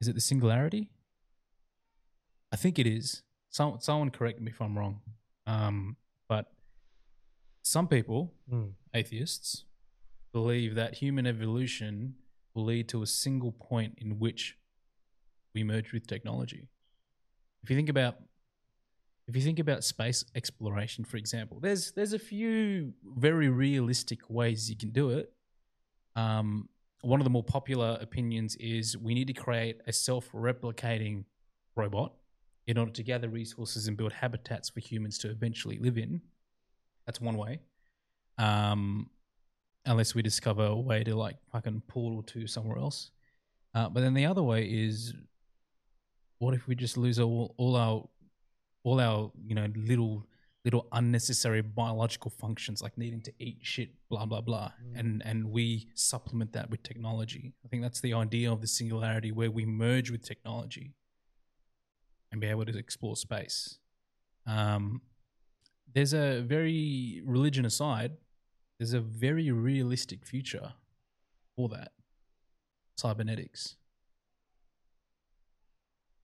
[0.00, 0.90] is it the Singularity?
[2.50, 3.22] I think it is.
[3.50, 5.02] Some someone correct me if I'm wrong.
[5.46, 5.96] Um,
[6.28, 6.46] but
[7.62, 8.72] some people, Mm.
[8.94, 9.64] atheists,
[10.32, 12.14] believe that human evolution
[12.54, 14.56] will lead to a single point in which
[15.54, 16.68] we merge with technology.
[17.62, 18.16] If you think about
[19.26, 24.68] if you think about space exploration, for example, there's there's a few very realistic ways
[24.68, 25.32] you can do it.
[26.16, 26.68] Um,
[27.02, 31.24] one of the more popular opinions is we need to create a self-replicating
[31.76, 32.12] robot
[32.66, 36.20] in order to gather resources and build habitats for humans to eventually live in.
[37.06, 37.60] That's one way.
[38.36, 39.10] Um,
[39.86, 43.10] unless we discover a way to like fucking portal to somewhere else.
[43.74, 45.14] Uh, but then the other way is,
[46.38, 48.08] what if we just lose all, all our
[48.82, 50.26] all our you know little
[50.64, 54.98] little unnecessary biological functions like needing to eat shit blah blah blah Mm.
[55.00, 59.32] and and we supplement that with technology i think that's the idea of the singularity
[59.32, 60.94] where we merge with technology
[62.32, 63.78] and be able to explore space
[64.46, 65.02] um
[65.94, 68.12] there's a very religion aside
[68.80, 70.72] there's a very realistic future
[71.54, 71.92] for that
[72.96, 73.76] cybernetics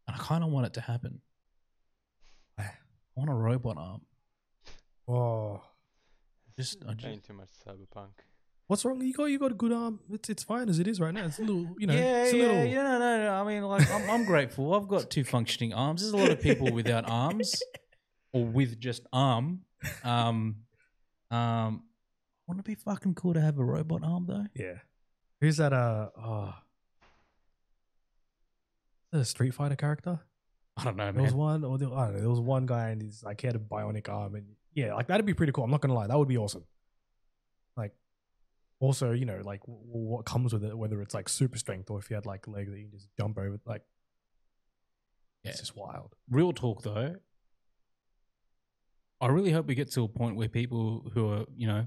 [0.09, 1.21] and i kind of want it to happen
[3.17, 4.01] I want a robot arm.
[5.09, 5.63] Oh,
[6.59, 8.09] Just, I just Playing too much cyberpunk.
[8.67, 9.01] what's wrong?
[9.01, 10.01] You got you got a good arm.
[10.13, 11.25] It's it's fine as it is right now.
[11.25, 11.95] It's a little you know.
[11.97, 13.33] yeah, it's a yeah, little, yeah, no, no, no.
[13.33, 14.75] I mean, like, I'm, I'm grateful.
[14.75, 16.03] I've got two functioning arms.
[16.03, 17.63] There's a lot of people without arms,
[18.33, 19.61] or with just arm.
[20.05, 20.57] Um,
[21.31, 21.85] um,
[22.47, 24.47] wouldn't it be fucking cool to have a robot arm though?
[24.55, 24.79] Yeah.
[25.41, 25.73] Who's that?
[25.73, 26.55] Uh, oh.
[29.13, 30.21] The Street Fighter character.
[30.77, 32.21] I don't know, There was one, or the, I don't know.
[32.21, 34.45] There was one guy, and he's like he had a bionic arm, and
[34.75, 35.65] yeah, like that'd be pretty cool.
[35.65, 36.65] I'm not gonna lie, that would be awesome.
[37.79, 37.95] Like,
[38.79, 41.91] also, you know, like w- w- what comes with it, whether it's like super strength
[41.91, 43.83] or if you had like a leg that you can just jump over, like,
[45.45, 45.53] Yeah.
[45.53, 46.15] it's just wild.
[46.31, 47.17] Real talk though.
[49.19, 51.87] I really hope we get to a point where people who are, you know,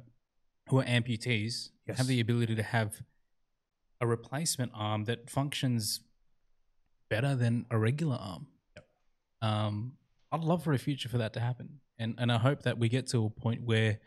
[0.70, 1.98] who are amputees Yes.
[1.98, 3.02] have the ability to have
[4.00, 6.02] a replacement arm that functions
[7.10, 8.48] better than a regular arm.
[9.42, 9.94] Um,
[10.32, 12.90] I'd love for a future for that to happen, and and I hope that we
[12.90, 14.00] get to a point where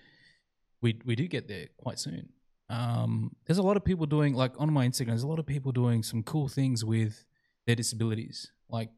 [0.80, 2.28] we we do get there quite soon.
[2.68, 5.08] Um, there's a lot of people doing like on my Instagram.
[5.08, 7.24] There's a lot of people doing some cool things with
[7.66, 8.52] their disabilities.
[8.68, 8.90] Like,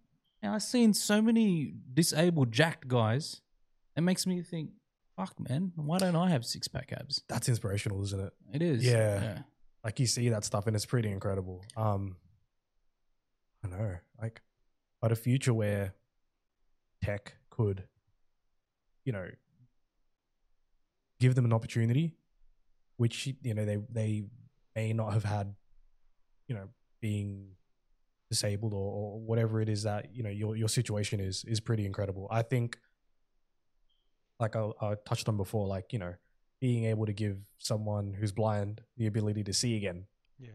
[0.43, 3.41] I've seen so many disabled jacked guys.
[3.97, 4.71] It makes me think,
[5.17, 7.23] fuck, man, why don't I have six pack abs?
[7.29, 8.33] That's inspirational, isn't it?
[8.53, 9.39] It is, Yeah.
[9.85, 11.63] Like you see that stuff, and it's pretty incredible.
[11.77, 12.17] Um,
[13.63, 14.41] I know, like,
[15.03, 15.95] but a future where
[17.03, 17.85] tech could,
[19.05, 19.29] you know,
[21.21, 22.17] give them an opportunity,
[22.97, 24.25] which you know they they
[24.75, 25.55] may not have had,
[26.49, 26.69] you know,
[27.03, 27.49] being
[28.31, 31.85] disabled or, or whatever it is that you know your your situation is is pretty
[31.85, 32.27] incredible.
[32.31, 32.79] I think,
[34.41, 36.15] like I, I touched on before, like you know,
[36.61, 40.07] being able to give someone who's blind the ability to see again,
[40.39, 40.51] Yeah.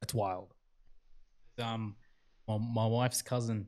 [0.00, 0.54] that's wild.
[1.60, 1.96] um
[2.46, 3.66] my, my wife's cousin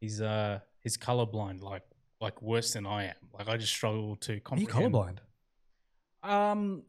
[0.00, 1.82] he's uh he's colorblind like
[2.20, 5.18] like worse than i am like i just struggle to Are you colorblind?
[6.24, 6.82] um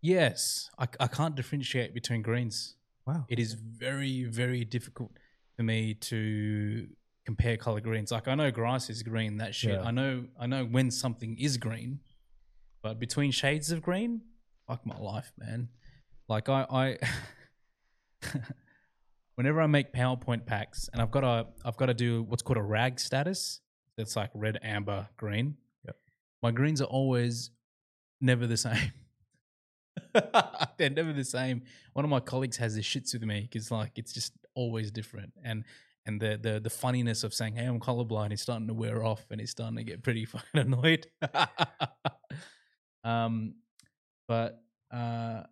[0.00, 2.76] yes I, I can't differentiate between greens
[3.06, 3.24] Wow.
[3.28, 5.12] it is very very difficult
[5.56, 6.86] for me to
[7.28, 8.10] compare color greens.
[8.10, 9.72] Like i know grass is green that shit.
[9.72, 9.82] Yeah.
[9.82, 12.00] i know i know when something is green
[12.80, 14.22] but between shades of green
[14.66, 15.68] fuck my life man.
[16.26, 16.96] Like i i
[19.34, 22.56] whenever i make powerpoint packs and i've got to i've got to do what's called
[22.56, 23.60] a rag status.
[23.98, 25.56] That's like red amber green.
[25.84, 25.96] Yep.
[26.42, 27.50] my greens are always
[28.22, 28.92] never the same.
[30.78, 31.64] They're never the same.
[31.92, 35.34] One of my colleagues has this shits with me because like it's just always different.
[35.44, 35.64] And
[36.08, 39.24] and the, the the funniness of saying hey i'm colorblind is starting to wear off
[39.30, 41.06] and he's starting to get pretty fucking annoyed
[43.04, 43.54] um
[44.26, 44.60] but
[44.92, 45.42] uh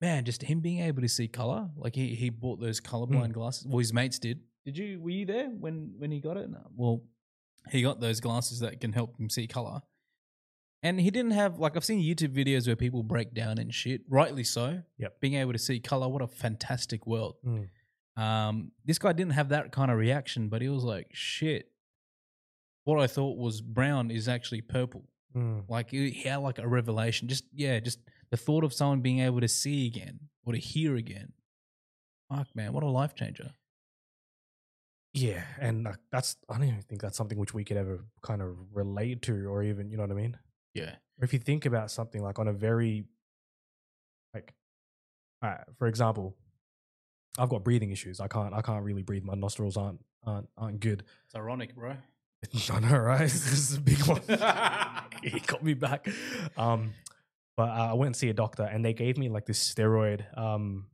[0.00, 3.66] man just him being able to see color like he he bought those colorblind glasses
[3.66, 6.60] well his mates did did you were you there when when he got it no.
[6.74, 7.02] well
[7.70, 9.82] he got those glasses that can help him see color
[10.82, 14.02] And he didn't have like I've seen YouTube videos where people break down and shit,
[14.08, 14.82] rightly so.
[14.98, 15.20] Yep.
[15.20, 17.34] Being able to see color, what a fantastic world.
[17.44, 17.68] Mm.
[18.18, 21.70] Um, this guy didn't have that kind of reaction, but he was like, "Shit,
[22.84, 25.04] what I thought was brown is actually purple."
[25.36, 25.64] Mm.
[25.68, 27.28] Like he had like a revelation.
[27.28, 28.00] Just yeah, just
[28.30, 31.32] the thought of someone being able to see again or to hear again.
[32.28, 33.52] Fuck, man, what a life changer.
[35.14, 38.42] Yeah, and uh, that's I don't even think that's something which we could ever kind
[38.42, 40.36] of relate to, or even you know what I mean.
[40.74, 43.04] Yeah, Or if you think about something like on a very
[44.34, 44.52] like,
[45.42, 46.36] all right, for example,
[47.38, 48.20] I've got breathing issues.
[48.20, 49.24] I can't I can't really breathe.
[49.24, 51.04] My nostrils aren't aren't aren't good.
[51.26, 51.94] it's ironic, bro.
[52.72, 53.20] I know, right?
[53.22, 54.20] this is a big one.
[55.22, 56.06] he got me back.
[56.56, 56.94] Um,
[57.56, 60.24] but uh, I went and see a doctor, and they gave me like this steroid
[60.38, 60.86] um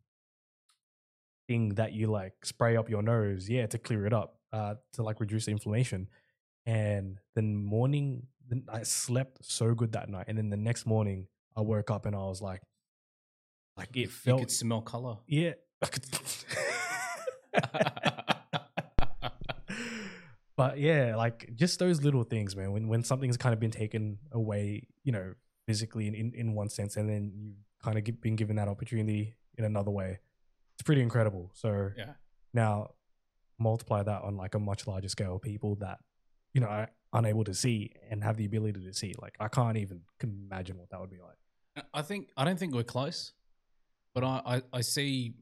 [1.48, 5.02] thing that you like spray up your nose, yeah, to clear it up, uh, to
[5.02, 6.08] like reduce the inflammation.
[6.66, 11.26] And then morning, then I slept so good that night, and then the next morning,
[11.56, 12.62] I woke up and I was like,
[13.76, 15.18] like it You felt, could smell color.
[15.26, 15.52] yeah.
[20.56, 22.72] But yeah, like just those little things, man.
[22.72, 25.34] When when something's kind of been taken away, you know,
[25.66, 28.68] physically in, in, in one sense, and then you've kind of gi- been given that
[28.68, 30.20] opportunity in another way,
[30.76, 31.50] it's pretty incredible.
[31.54, 32.12] So yeah,
[32.52, 32.90] now
[33.58, 35.98] multiply that on like a much larger scale, of people that
[36.52, 39.12] you know are unable to see and have the ability to see.
[39.20, 41.84] Like I can't even imagine what that would be like.
[41.92, 43.32] I think I don't think we're close,
[44.14, 45.34] but I I, I see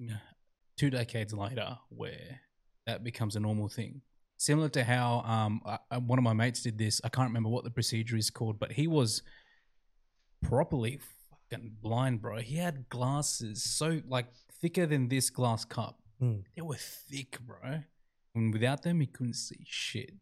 [0.77, 2.41] two decades later where
[2.87, 4.03] that becomes a normal thing.
[4.39, 5.61] Similar to how um
[5.91, 7.01] I, one of my mates did this.
[7.05, 9.23] I can't remember what the procedure is called, but he was
[10.43, 10.99] properly
[11.51, 12.39] fucking blind, bro.
[12.39, 14.27] He had glasses so like
[14.61, 16.01] thicker than this glass cup.
[16.19, 16.41] Hmm.
[16.57, 17.83] They were thick, bro.
[18.35, 20.15] And without them, he couldn't see shit.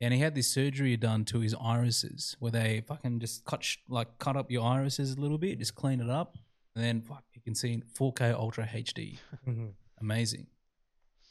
[0.00, 4.18] And he had this surgery done to his irises, where they fucking just cut like
[4.18, 6.36] cut up your irises a little bit, just clean it up,
[6.74, 9.74] and then fuck, you can see 4K Ultra HD Mhm.
[10.00, 10.46] amazing.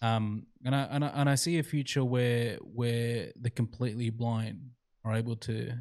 [0.04, 4.72] Um, and I, and I and I see a future where where the completely blind
[5.04, 5.74] are able to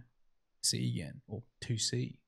[0.62, 2.18] see again or to see.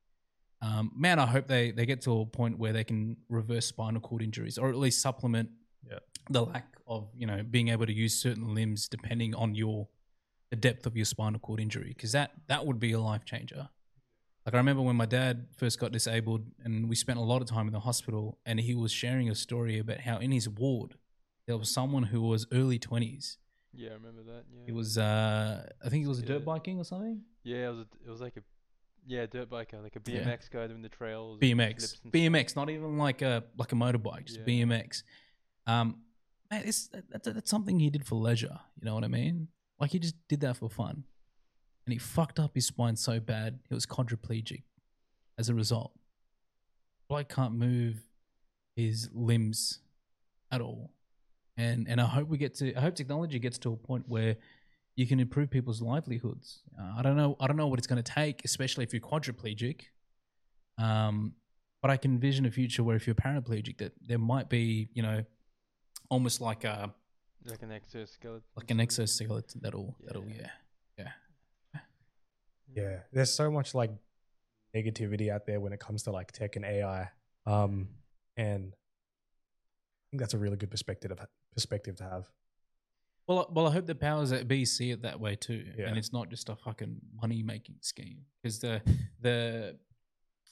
[0.62, 4.00] Um, man, I hope they they get to a point where they can reverse spinal
[4.00, 5.50] cord injuries or at least supplement
[5.86, 5.98] Yeah.
[6.30, 9.88] the lack of you know being able to use certain limbs depending on your
[10.50, 13.68] the depth of your spinal cord injury because that that would be a life changer.
[14.44, 17.48] Like I remember when my dad first got disabled, and we spent a lot of
[17.48, 20.96] time in the hospital, and he was sharing a story about how in his ward
[21.46, 23.38] there was someone who was early twenties.
[23.74, 24.44] Yeah, I remember that.
[24.52, 24.62] Yeah.
[24.66, 27.22] He was, uh, I think it was a dirt biking or something.
[27.42, 27.78] Yeah, it was.
[27.78, 28.42] A, it was like a.
[29.06, 30.20] Yeah, dirt biker, like a Yeah.
[30.20, 31.40] BMX guy doing the trails.
[31.40, 32.12] BMX, stuff.
[32.12, 34.44] BMX, not even like a like a motorbike, just Yeah.
[34.64, 35.02] BMX.
[35.66, 36.02] Um,
[36.50, 38.58] man, it's, that, that's, that's something he did for leisure.
[38.80, 39.48] You know what I mean?
[39.80, 41.04] Like he just did that for fun,
[41.86, 44.62] and he fucked up his spine so bad he was quadriplegic
[45.38, 45.92] as a result.
[47.08, 47.96] Bloke can't move
[48.76, 49.80] his limbs
[50.50, 50.92] at all,
[51.56, 52.74] and and I hope we get to.
[52.74, 54.36] I hope technology gets to a point where
[54.96, 56.60] you can improve people's livelihoods.
[56.78, 57.36] Uh, I don't know.
[57.40, 59.82] I don't know what it's going to take, especially if you're quadriplegic.
[60.78, 61.34] Um,
[61.80, 65.02] but I can envision a future where if you're paraplegic, that there might be, you
[65.02, 65.24] know,
[66.10, 66.94] almost like a
[67.44, 68.42] Like an exoskeleton.
[68.56, 70.50] like an exoskeleton that'll that'll Yeah.
[72.74, 73.00] Yeah.
[73.12, 73.90] There's so much like
[74.74, 77.08] negativity out there when it comes to like tech and AI.
[77.46, 77.88] Um,
[78.36, 81.18] and I think that's a really good perspective of,
[81.52, 82.28] perspective to have.
[83.28, 85.88] Well, I- well, I hope the powers that be see it that way too, Yeah.
[85.88, 88.24] and it's not just a fucking money making scheme.
[88.42, 88.82] Because the
[89.20, 89.78] the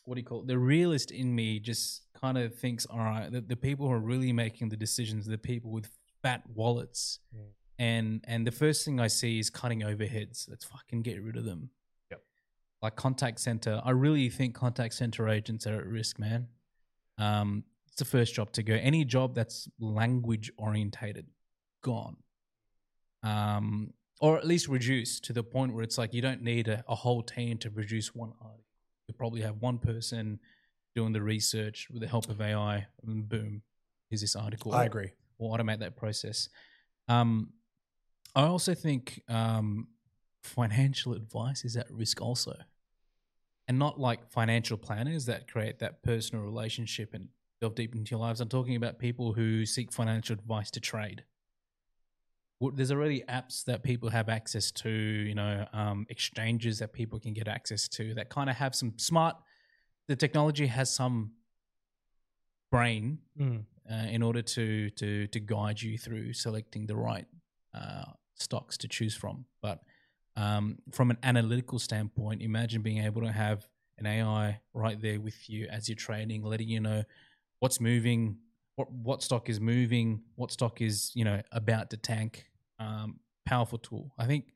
[0.05, 0.47] what do you call it?
[0.47, 3.99] The realist in me just kind of thinks, all right, the, the people who are
[4.01, 5.89] really making the decisions, are the people with
[6.23, 7.45] fat wallets, Mm.
[7.79, 10.49] and and the first thing I see is cutting overheads.
[10.49, 11.71] Let's fucking get rid of them.
[12.83, 16.49] Like contact center, I really think contact center agents are at risk, man.
[17.18, 18.74] Um, it's the first job to go.
[18.74, 21.26] Any job that's language orientated,
[21.83, 22.16] gone
[23.22, 26.85] um, or at least reduced to the point where it's like you don't need a,
[26.89, 28.64] a whole team to produce one article.
[29.09, 30.39] You probably have one person
[30.95, 33.62] doing the research with the help of AI, and boom,
[34.11, 34.74] is this article.
[34.74, 35.12] I agree.
[35.39, 36.49] Or automate that process.
[37.09, 37.51] Um,
[38.35, 39.89] I also think um,
[40.43, 42.57] financial advice is at risk also,
[43.71, 47.29] and not like financial planners that create that personal relationship and
[47.61, 48.41] delve deep into your lives.
[48.41, 51.23] I'm talking about people who seek financial advice to trade
[52.75, 57.33] there's already apps that people have access to, you know, um, exchanges that people can
[57.33, 59.37] get access to that kind of have some smart.
[60.09, 61.33] The technology has some
[62.71, 63.64] brain Mm.
[63.91, 67.27] uh, in order to to to guide you through selecting the right
[67.73, 69.47] uh, stocks to choose from.
[69.62, 69.81] But
[70.37, 73.66] Um, from an analytical standpoint, imagine being able to have
[73.99, 77.03] an AI right there with you as you're trading, letting you know
[77.59, 78.39] what's moving,
[78.76, 82.47] what what stock is moving, what stock is you know about to tank.
[82.78, 84.14] Um, powerful tool.
[84.18, 84.53] I think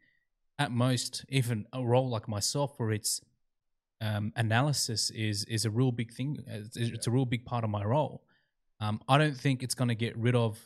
[0.59, 3.21] at most, even a role like myself, where it's
[4.01, 6.39] um, analysis is is a real big thing.
[6.47, 8.23] It's, it's a real big part of my role.
[8.81, 10.59] Um, I don't think it's going to get rid of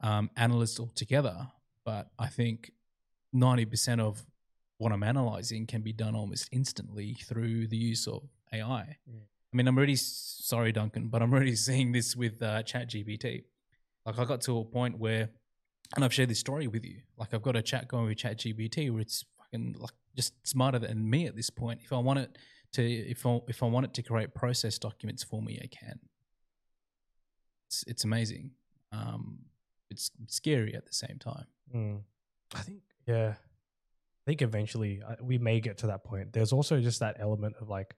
[0.00, 1.48] um, analysts altogether,
[1.84, 2.72] but I think
[3.34, 4.24] ninety percent of
[4.78, 8.22] what I'm analyzing can be done almost instantly through the use of
[8.52, 8.96] AI.
[9.08, 9.20] Mm.
[9.54, 13.44] I mean, I'm already sorry, Duncan, but I'm already seeing this with uh, ChatGPT.
[14.04, 15.30] Like, I got to a point where,
[15.94, 17.00] and I've shared this story with you.
[17.16, 21.08] Like, I've got a chat going with ChatGPT where it's fucking like just smarter than
[21.08, 21.80] me at this point.
[21.84, 22.36] If I want it
[22.72, 26.00] to, if I if I want it to create process documents for me, I can.
[27.68, 28.50] It's it's amazing.
[28.92, 29.38] Um,
[29.90, 31.46] it's scary at the same time.
[31.74, 32.00] Mm.
[32.54, 36.32] I think, yeah, I think eventually uh, we may get to that point.
[36.32, 37.94] There's also just that element of like,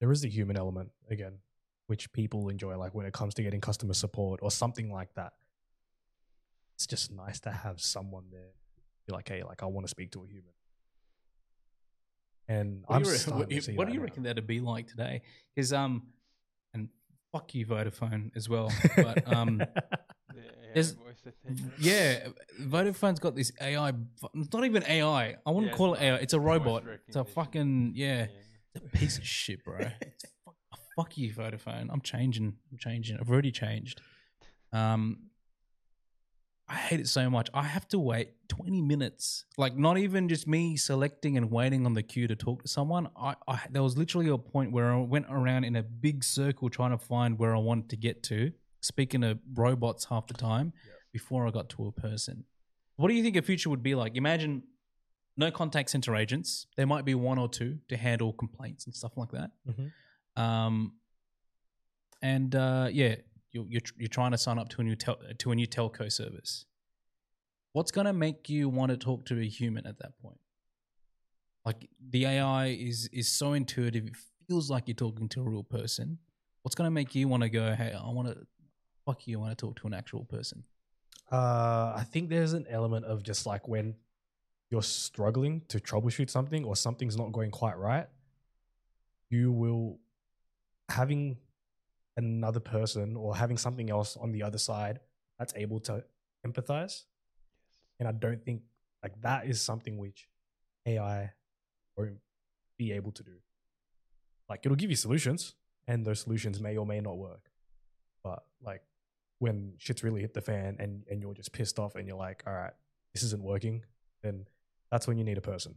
[0.00, 1.38] there is the human element again,
[1.86, 5.32] which people enjoy, like when it comes to getting customer support or something like that.
[6.76, 8.50] It's just nice to have someone there.
[9.06, 10.52] Be like, hey, like I want to speak to a human.
[12.48, 14.04] And What I'm do you, what, to you- what do you now.
[14.04, 15.22] reckon that'd be like today?
[15.54, 16.02] Because um,
[16.74, 16.88] and
[17.32, 18.70] fuck you Vodafone as well.
[18.96, 19.62] But um,
[20.74, 22.28] There's- voice that takes yeah,
[22.60, 23.92] Vodafone's got this AI.
[24.34, 25.36] It's not even AI.
[25.46, 26.16] I wouldn't Yeah, call it AI.
[26.16, 26.84] It's a robot.
[27.06, 28.26] It's a fucking yeah.
[28.74, 29.78] It's a piece of shit, bro.
[30.00, 30.56] It's fuck,
[30.96, 31.88] fuck you, Vodafone.
[31.90, 32.54] I'm changing.
[32.70, 33.18] I'm changing.
[33.20, 34.00] I've already changed.
[34.72, 35.24] Um,
[36.68, 37.50] I hate it so much.
[37.52, 39.44] I have to wait 20 minutes.
[39.58, 43.08] Like, not even just me selecting and waiting on the queue to talk to someone.
[43.14, 46.70] I, I there was literally a point where I went around in a big circle
[46.70, 48.52] trying to find where I wanted to get to,
[48.82, 50.72] speaking to robots half the time
[51.12, 52.44] before I got to a person.
[52.96, 54.16] What do you think a future would be like?
[54.16, 54.64] Imagine
[55.36, 56.66] no contact center agents.
[56.76, 59.50] There might be one or two to handle complaints and stuff like that.
[59.66, 59.92] Mhm.
[60.42, 60.92] Um,
[62.20, 63.16] and uh, yeah,
[63.50, 66.10] you're, you're you're trying to sign up to a new tel- to a new telco
[66.10, 66.66] service.
[67.72, 70.38] What's gonna make you want to talk to a human at that point?
[71.64, 74.14] Like the AI is is so intuitive; it
[74.48, 76.18] feels like you're talking to a real person.
[76.62, 77.74] What's gonna make you want to go?
[77.74, 78.46] Hey, I want to
[79.04, 79.40] fuck you.
[79.40, 80.64] Want to talk to an actual person.
[81.30, 83.94] Uh, I think there's an element of just like when
[84.70, 88.06] you're struggling to troubleshoot something or something's not going quite right,
[89.30, 89.98] you will
[90.88, 91.38] having
[92.16, 95.00] another person or having something else on the other side
[95.38, 96.04] that's able to
[96.46, 97.04] empathize.
[97.98, 98.62] And I don't think
[99.02, 100.28] like that is something which
[100.86, 101.32] AI
[101.96, 102.18] won't
[102.76, 103.32] be able to do.
[104.48, 105.54] Like it'll give you solutions,
[105.86, 107.50] and those solutions may or may not work.
[108.22, 108.82] But like
[109.42, 112.44] when shit's really hit the fan and and you're just pissed off and you're like,
[112.46, 112.72] all right,
[113.12, 113.84] this isn't working,
[114.22, 114.46] then
[114.90, 115.74] that's when you need a person.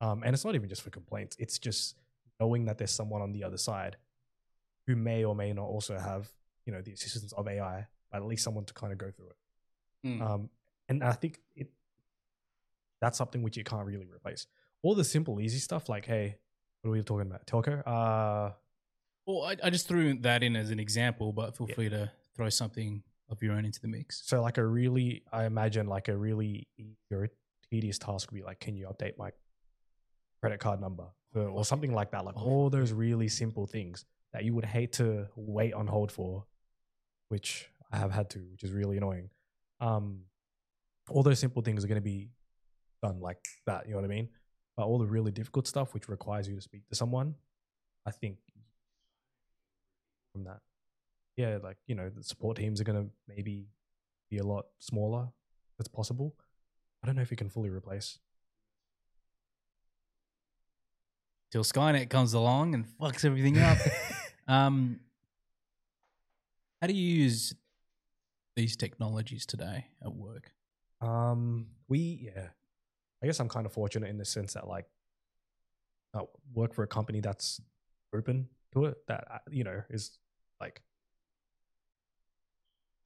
[0.00, 1.96] Um, and it's not even just for complaints; it's just
[2.40, 3.96] knowing that there's someone on the other side
[4.88, 6.28] who may or may not also have
[6.66, 9.28] you know the assistance of AI, but at least someone to kind of go through
[9.28, 9.36] it.
[10.08, 10.20] Mm.
[10.20, 10.50] Um,
[10.88, 11.68] and I think it
[13.00, 14.46] that's something which you can't really replace.
[14.82, 16.36] All the simple, easy stuff like, hey,
[16.82, 17.46] what are we talking about?
[17.46, 17.78] Telco?
[17.86, 18.52] Uh,
[19.26, 21.74] Well, I, I just threw that in as an example, but feel Yeah.
[21.74, 24.22] free to throw something of your own into the mix.
[24.24, 26.66] So like a really, I imagine like a really
[27.10, 27.28] or
[27.70, 29.30] tedious task would be like, can you update my
[30.40, 32.24] credit card number or, or something like that?
[32.24, 36.12] Like Oh, all those really simple things that you would hate to wait on hold
[36.12, 36.44] for,
[37.28, 39.30] which I have had to, which is really annoying.
[39.80, 40.20] Um,
[41.08, 42.30] all those simple things are going to be
[43.02, 43.86] done like that.
[43.86, 44.28] You know what I mean?
[44.76, 47.34] But all the really difficult stuff, which requires you to speak to someone,
[48.06, 48.38] I think
[50.32, 50.58] from that
[51.36, 53.66] yeah, like you know, the support teams are gonna maybe
[54.30, 55.28] be a lot smaller.
[55.78, 56.34] That's possible.
[57.02, 58.18] I don't know if you can fully replace.
[61.50, 63.78] Till Skynet comes along and fucks everything up.
[64.48, 65.00] um,
[66.80, 67.54] how do you use
[68.56, 70.52] these technologies today at work?
[71.04, 72.48] um, we yeah,
[73.22, 74.86] I guess I'm kind of fortunate in the sense that like,
[76.14, 76.22] I
[76.52, 77.60] work for a company that's
[78.14, 78.96] open to it.
[79.08, 80.18] That uh, you know is
[80.60, 80.82] like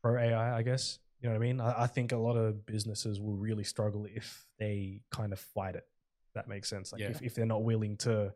[0.02, 0.98] pro AI, I guess.
[1.20, 1.60] You know what I mean?
[1.60, 5.74] I, I think a lot of businesses will really struggle if they kind of fight
[5.74, 5.86] it.
[6.34, 6.92] That makes sense.
[6.92, 7.10] Like Yeah.
[7.10, 8.32] if, if they're not willing to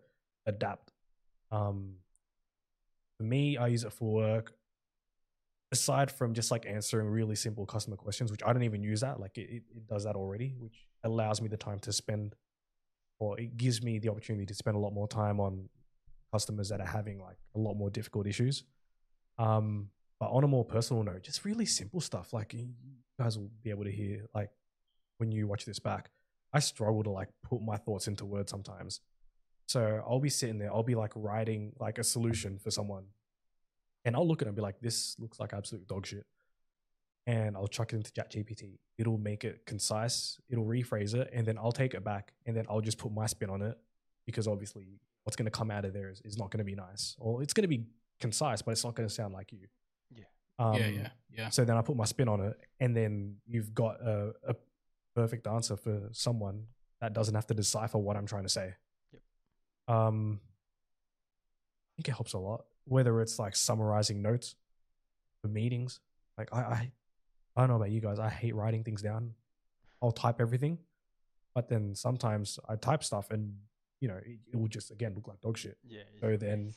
[0.47, 0.93] adapt.
[1.51, 1.97] Um,
[3.19, 4.55] for me, I use it for work.
[5.71, 9.21] Aside from just like answering really simple customer questions, which I don't even use that,
[9.21, 12.35] like it, it, it does that already, which allows me the time to spend,
[13.19, 15.71] or it gives me the opportunity to spend a lot more time on
[16.33, 18.65] customers that are having like a lot more difficult issues.
[19.39, 19.89] Um,
[20.23, 22.33] but on a more personal note, just really simple stuff.
[22.33, 22.68] Like you
[23.18, 24.51] guys will be able to hear, like
[25.18, 26.12] when you watch this back,
[26.53, 29.01] I struggle to like put my thoughts into words sometimes.
[29.66, 33.07] So I'll be sitting there, I'll be like writing like a solution for someone,
[34.05, 36.25] and I'll look at it and be like, "This looks like absolute dog shit,"
[37.27, 38.79] and I'll chuck it into ChatGPT.
[38.99, 42.64] It'll make it concise, it'll rephrase it, and then I'll take it back, and then
[42.70, 43.77] I'll just put my spin on it
[44.25, 46.77] because obviously what's going to come out of there is, is not going to be
[46.77, 47.87] nice, or it's going to be
[48.20, 49.66] concise, but it's not going to sound like you.
[50.63, 50.69] Yeah.
[50.69, 51.49] Um, yeah, yeah, yeah.
[51.51, 54.55] so then I put my spin on it, and then you've got a, a
[55.15, 56.67] perfect answer for someone
[57.01, 58.75] that doesn't have to decipher what I'm trying to say.
[59.13, 59.23] Yep.
[59.97, 62.65] Um, I think it helps a lot.
[62.85, 64.57] Whether it's like summarizing notes
[65.41, 66.01] for meetings,
[66.39, 66.93] like I, I,
[67.57, 68.19] I don't know about you guys.
[68.19, 69.35] I hate writing things down.
[70.01, 70.79] I'll type everything,
[71.55, 73.55] but then sometimes I type stuff, and
[74.01, 75.77] you know it, it will just again look like dog shit.
[75.87, 76.03] Yeah.
[76.21, 76.73] So then-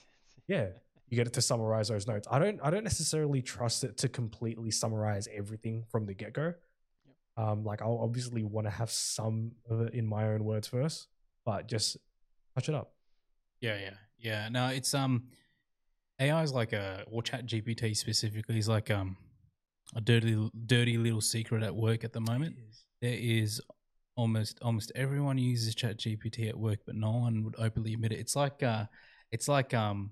[0.48, 0.68] Yeah,
[1.16, 2.28] you get it to summarize those notes.
[2.30, 6.54] I don't I don't necessarily trust it to completely summarize everything from the get go.
[7.38, 11.08] Um, like I'll obviously want to have some of it in my own words first,
[11.46, 11.96] but just
[12.54, 12.94] touch it up.
[13.62, 14.50] Yeah, yeah, yeah.
[14.50, 15.24] No, it's um,
[16.20, 19.16] AI is like a or Chat GPT specifically is like um,
[19.96, 22.56] a dirty, dirty little secret at work at the moment.
[23.02, 23.62] There is
[24.18, 28.20] almost almost everyone uses Chat GPT at work, but no one would openly admit it.
[28.20, 28.86] It's like uh,
[29.32, 30.12] it's like um,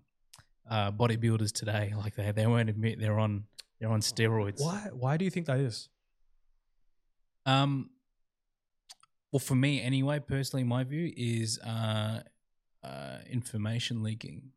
[0.70, 1.94] uh, bodybuilders today.
[1.98, 3.46] Like they they won't admit they're on
[3.80, 4.62] they're on steroids.
[4.62, 5.90] Why why do you think that is?
[7.46, 7.90] Um,
[9.32, 12.22] well, for me anyway, personally, my view is uh,
[12.84, 14.52] uh, information leaking.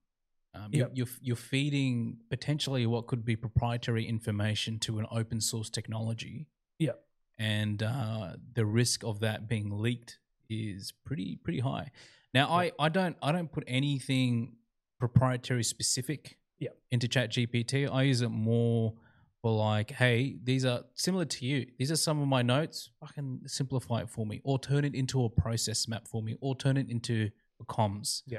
[0.55, 0.91] Um, Yep.
[0.95, 6.49] you're you're feeding potentially what could be proprietary information to an open source technology.
[6.79, 7.03] Yep.
[7.39, 11.91] and uh, the risk of that being leaked is pretty pretty high.
[12.35, 14.57] Now, I, I don't I don't put anything
[14.99, 16.77] proprietary specific Yep.
[16.91, 17.87] into Chat GPT.
[17.93, 18.95] I use it more
[19.43, 21.67] for like, hey, these are similar to you.
[21.79, 22.91] These are some of my notes.
[23.01, 26.57] Fucking simplify it for me, or turn it into a process map for me, or
[26.57, 27.29] turn it into
[27.61, 28.23] a comms.
[28.27, 28.39] Yeah.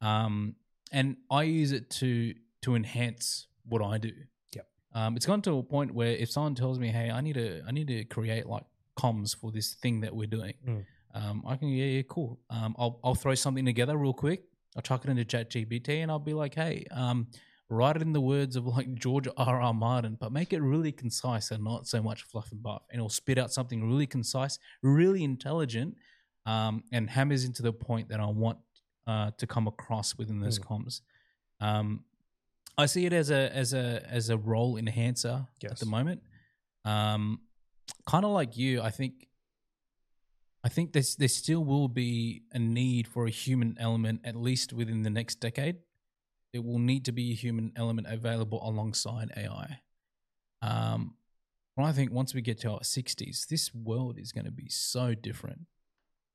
[0.00, 0.56] Um,
[0.92, 4.12] and I use it to to enhance what I do.
[4.56, 4.66] Yep.
[4.94, 7.62] Um, it's gone to a point where if someone tells me, hey, I need to
[7.68, 8.64] I need to create like
[8.98, 10.84] comms for this thing that we're doing, Mm.
[11.14, 12.40] um, I can yeah yeah cool.
[12.48, 14.44] Um, I'll I'll throw something together real quick.
[14.76, 17.28] I'll chuck it into ChatGPT and I'll be like, hey, um,
[17.70, 19.60] write it in the words of like George R.
[19.60, 19.74] R.
[19.74, 22.82] Martin, but make it really concise and not so much fluff and buff.
[22.90, 25.96] And it'll spit out something really concise, really intelligent,
[26.46, 28.58] um, and hammers into the point that I want
[29.06, 31.00] uh, to come across within those comms.
[31.60, 32.04] Um,
[32.76, 36.22] I see it as a as a as a role enhancer at the moment.
[36.84, 37.40] Um,
[38.06, 39.27] kind of like you, I think.
[40.64, 44.72] I think there's there still will be a need for a human element at least
[44.72, 45.76] within the next decade.
[46.52, 49.80] There will need to be a human element available alongside AI.
[50.62, 51.14] Um,
[51.76, 54.68] but I think once we get to our sixties, this world is going to be
[54.68, 55.66] so different,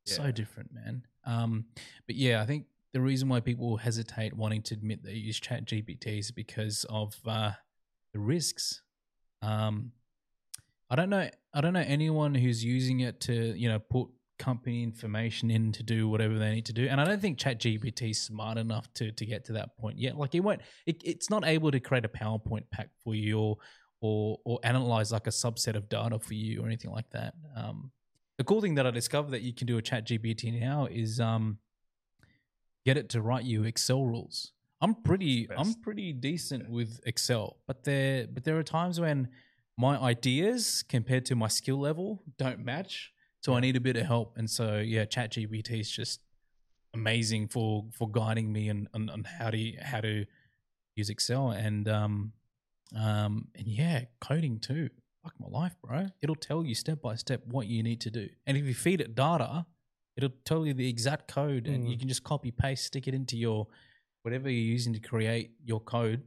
[0.05, 1.05] so different, man.
[1.25, 1.65] Um,
[2.07, 5.65] but yeah, I think the reason why people hesitate wanting to admit they use Chat
[5.65, 7.51] GPT is because of uh,
[8.13, 8.81] the risks.
[9.41, 9.91] Um,
[10.89, 11.27] I don't know.
[11.53, 15.83] I don't know anyone who's using it to you know put company information in to
[15.83, 19.11] do whatever they need to do, and I don't think ChatGPT is smart enough to
[19.11, 20.17] to get to that point yet.
[20.17, 20.61] Like it won't.
[20.85, 23.57] It, it's not able to create a PowerPoint pack for you or
[24.01, 27.33] or or analyze like a subset of data for you or anything like that.
[27.55, 27.91] Um,
[28.37, 31.59] the cool thing that I discovered that you can do with ChatGPT now is um,
[32.85, 34.51] get it to write you Excel rules.
[34.81, 39.29] I'm pretty I'm pretty decent with Excel, but there but there are times when
[39.77, 43.11] my ideas compared to my skill level don't match.
[43.41, 44.37] So I need a bit of help.
[44.37, 46.21] And so yeah, ChatGPT is just
[46.93, 50.25] amazing for for guiding me on, on, on how to how to
[50.95, 52.33] use Excel and um
[52.95, 54.89] um and yeah, coding too.
[55.23, 56.07] Fuck my life, bro.
[56.21, 58.29] It'll tell you step by step what you need to do.
[58.45, 59.65] And if you feed it data,
[60.15, 61.99] it'll tell you the exact code and you Mm.
[61.99, 63.67] can just copy paste, stick it into your
[64.21, 66.23] whatever you're using to create your code.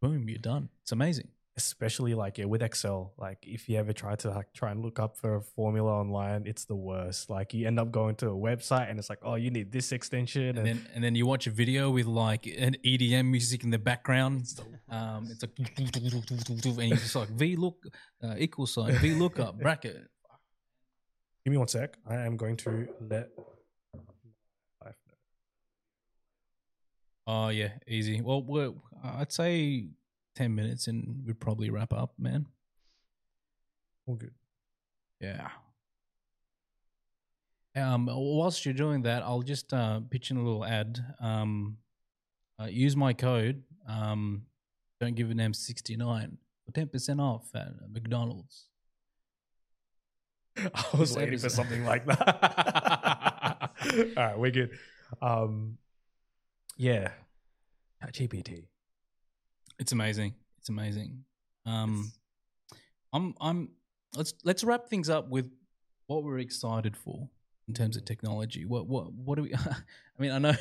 [0.00, 0.68] Boom, you're done.
[0.82, 1.28] It's amazing.
[1.54, 4.98] Especially like yeah, with Excel, like if you ever try to like try and look
[4.98, 7.28] up for a formula online, it's the worst.
[7.28, 9.92] Like you end up going to a website and it's like, oh, you need this
[9.92, 13.64] extension, and, and then and then you watch a video with like an EDM music
[13.64, 14.46] in the background.
[14.88, 17.84] Um, it's like and you just like V look
[18.24, 20.08] uh, equal sign V lookup bracket.
[21.44, 21.98] give me one sec.
[22.08, 23.28] I am going to let.
[27.26, 28.20] Oh yeah, easy.
[28.20, 28.72] Well, we're,
[29.04, 29.86] I'd say
[30.34, 32.46] ten minutes and we'd probably wrap up, man.
[34.06, 34.34] All good.
[35.20, 35.48] Yeah.
[37.74, 40.98] Um, whilst you're doing that, I'll just uh, pitch in a little ad.
[41.20, 41.78] Um,
[42.60, 43.62] uh, use my code.
[43.88, 44.42] Um,
[45.00, 48.68] don't give an M69 for ten percent off at McDonald's.
[50.56, 53.70] I was waiting for something like that.
[54.16, 54.70] All right, we're good.
[55.20, 55.78] Um,
[56.76, 57.12] yeah,
[58.08, 58.64] GPT.
[59.82, 60.34] It's amazing.
[60.58, 61.24] It's amazing.
[61.66, 62.12] Um,
[63.12, 63.70] I'm I'm
[64.16, 65.50] let's let's wrap things up with
[66.06, 67.28] what we're excited for
[67.66, 68.64] in terms of technology.
[68.64, 69.52] What what what do we?
[69.56, 69.74] I
[70.20, 70.54] mean, I know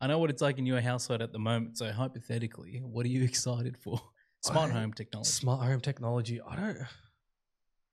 [0.00, 1.78] I know what it's like in your household at the moment.
[1.78, 4.00] So hypothetically, what are you excited for?
[4.42, 6.40] Smart home technology, Smart home technology.
[6.40, 6.78] I don't.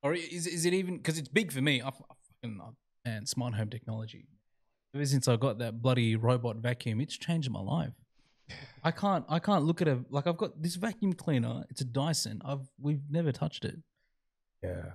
[0.04, 1.82] or is is it even because it's big for me?
[1.82, 2.62] I, fucking
[3.04, 4.28] man, smart home technology.
[4.94, 7.94] Ever since I got that bloody robot vacuum, it's changed my life.
[8.84, 11.64] I can't I can't look at a like I've got this vacuum cleaner.
[11.70, 12.42] It's a Dyson.
[12.46, 13.78] I've we've never touched it.
[14.64, 14.92] Yeah,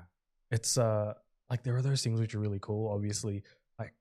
[0.50, 1.14] it's uh
[1.48, 2.92] like there are those things which are really cool.
[2.92, 3.42] Obviously,
[3.78, 3.92] like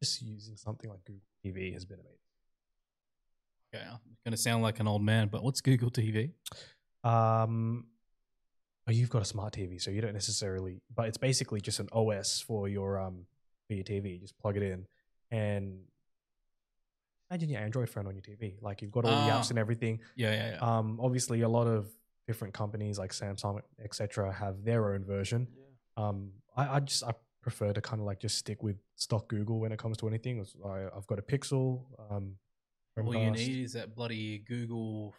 [0.00, 2.18] just using something like Google TV has been amazing.
[3.74, 6.30] Okay, I'm gonna sound like an old man, but what's Google TV?
[7.02, 7.86] Um,
[8.86, 10.80] oh, you've got a smart TV, so you don't necessarily.
[10.94, 13.26] But it's basically just an OS for your um
[13.66, 14.12] for your TV.
[14.12, 14.86] You just plug it in,
[15.32, 15.80] and
[17.32, 18.56] imagine your Android phone on your TV.
[18.60, 19.40] Like you've got all the Ah.
[19.40, 20.00] apps and everything.
[20.16, 20.58] Yeah, yeah, yeah.
[20.78, 21.90] Um, obviously, a lot of
[22.26, 25.48] different companies like Samsung, etc., have their own version.
[25.56, 26.08] Yeah.
[26.08, 29.60] Um, I, I just I prefer to kind of like just stick with stock Google
[29.60, 30.44] when it comes to anything.
[30.64, 31.84] I, I've got a Pixel.
[32.10, 32.36] Um,
[33.02, 35.14] All you need is that bloody Google.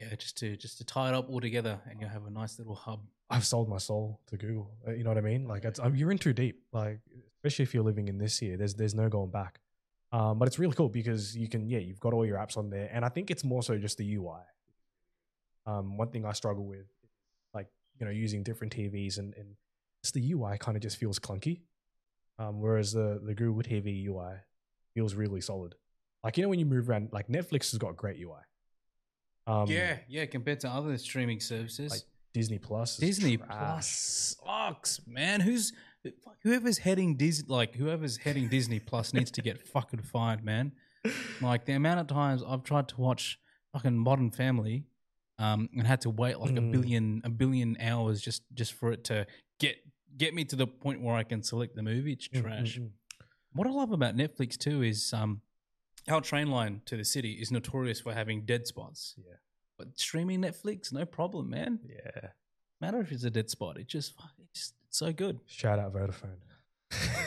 [0.00, 2.58] Yeah, just to just to tie it up all together, and you'll have a nice
[2.58, 3.00] little hub.
[3.30, 4.70] I've sold my soul to Google.
[4.86, 5.48] Uh, You know what I mean?
[5.48, 6.62] Like it's, um, you're in too deep.
[6.72, 7.00] Like
[7.38, 9.60] especially if you're living in this year, there's there's no going back.
[10.10, 12.70] Um, but it's really cool because you can yeah you've got all your apps on
[12.70, 14.40] there, and I think it's more so just the UI.
[15.66, 16.86] Um, one thing I struggle with,
[17.52, 17.66] like
[18.00, 19.56] you know, using different TVs and and
[20.02, 21.60] it's the UI kind of just feels clunky.
[22.38, 24.36] Um, whereas the the Google TV UI
[24.94, 25.74] feels really solid.
[26.24, 28.40] Like you know when you move around, like Netflix has got great UI.
[29.46, 30.26] Um, yeah, yeah.
[30.26, 32.02] Compared to other streaming services, like
[32.32, 32.96] Disney Plus.
[32.96, 33.48] Disney trash.
[33.48, 35.40] Plus sucks, man.
[35.40, 35.72] Who's
[36.42, 40.72] whoever's heading Disney, like whoever's heading Disney Plus needs to get fucking fired, man.
[41.40, 43.38] Like the amount of times I've tried to watch
[43.72, 44.84] fucking Modern Family,
[45.38, 46.72] um, and had to wait like a Mm.
[46.72, 49.26] billion a billion hours just just for it to
[49.60, 49.76] get
[50.16, 52.12] get me to the point where I can select the movie.
[52.14, 52.78] It's Mm, mm, trash.
[52.78, 52.90] mm.
[53.52, 55.42] What I love about Netflix too is um,
[56.08, 59.14] our train line to the city is notorious for having dead spots.
[59.18, 59.34] Yeah.
[59.78, 61.78] But streaming Netflix, no problem, man.
[61.88, 62.30] Yeah.
[62.80, 65.40] Matter if it's a dead spot, it just it's just so good.
[65.46, 66.38] Shout out Vodafone.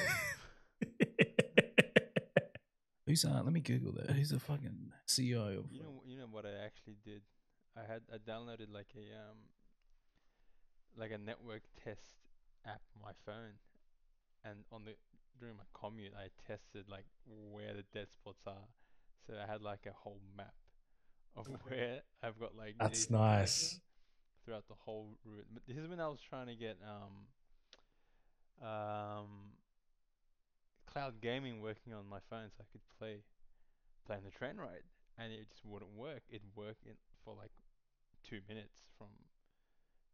[3.07, 3.41] Who's uh?
[3.43, 4.11] Let me Google that.
[4.11, 5.65] Who's the fucking CEO of?
[5.71, 7.21] You know, you know what I actually did?
[7.75, 9.37] I had I downloaded like a um,
[10.97, 12.15] like a network test
[12.65, 13.59] app on my phone,
[14.45, 14.93] and on the
[15.39, 18.69] during my commute I tested like where the dead spots are.
[19.27, 20.53] So I had like a whole map
[21.35, 23.79] of where I've got like That's nice.
[24.45, 25.47] throughout the whole route.
[25.53, 27.27] But this is when I was trying to get um
[28.61, 29.57] um
[30.85, 33.23] cloud gaming working on my phone so I could play
[34.05, 34.83] play on the train ride
[35.17, 36.23] and it just wouldn't work.
[36.29, 36.93] It'd work in
[37.23, 37.51] for like
[38.23, 39.07] two minutes from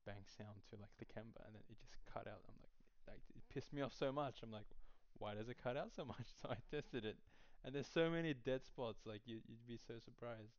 [0.06, 2.44] bang sound to like Lakemba and then it just cut out.
[2.48, 2.78] I'm like
[3.08, 4.40] like it pissed me off so much.
[4.44, 4.70] I'm like,
[5.18, 6.28] why does it cut out so much?
[6.42, 7.18] So I tested it
[7.66, 10.56] and there's so many dead spots, like you you'd be so surprised.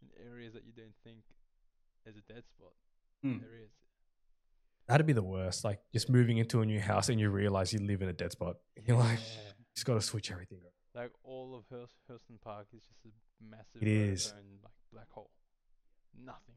[0.00, 1.20] In areas that you don't think
[2.06, 2.72] is a dead spot.
[3.22, 3.38] Hmm.
[3.38, 3.72] There is.
[4.90, 5.64] That'd be the worst.
[5.64, 8.32] Like just moving into a new house and you realize you live in a dead
[8.32, 8.56] spot.
[8.76, 9.52] And you're like, Yeah.
[9.74, 10.58] just got to switch everything.
[10.58, 11.02] over.
[11.02, 13.10] Like all of Hurs- Hurlstone Park is just a
[13.50, 14.26] massive It is.
[14.28, 15.30] Vodafone, like black hole.
[16.24, 16.56] Nothing.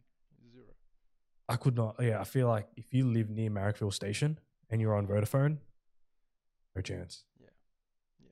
[0.52, 0.66] Zero.
[1.48, 1.96] I could not.
[2.00, 5.58] Yeah, I feel like if you live near Marrickville Station and you're on Vodafone,
[6.76, 7.24] no chance.
[7.40, 7.48] Yeah.
[8.24, 8.30] Yeah.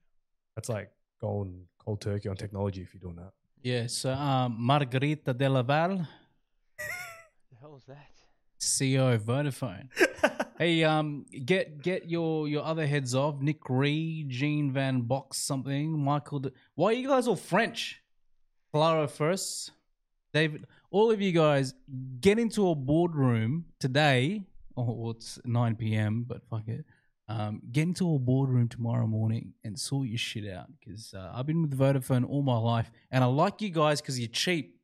[0.55, 3.31] That's like going cold turkey on technology if you're doing that.
[3.61, 3.85] Yeah.
[3.87, 5.97] So um, Margherita Della Valle,
[6.77, 8.09] The hell is that?
[8.61, 9.89] CEO of Vodafone.
[10.57, 13.41] hey, um, get get your your other heads off.
[13.41, 15.97] Nick Ree, Gene Van Box, something.
[15.97, 16.39] Michael.
[16.39, 18.01] De- Why are you guys all French?
[18.73, 19.71] Clara first.
[20.33, 21.73] David, all of you guys,
[22.21, 24.45] get into a boardroom today.
[24.77, 26.85] Oh, well, it's 9 p.m., but fuck it.
[27.27, 31.45] Um, get into a boardroom tomorrow morning and sort your shit out because uh, I've
[31.45, 34.80] been with Vodafone all my life and I like you guys because you're cheap.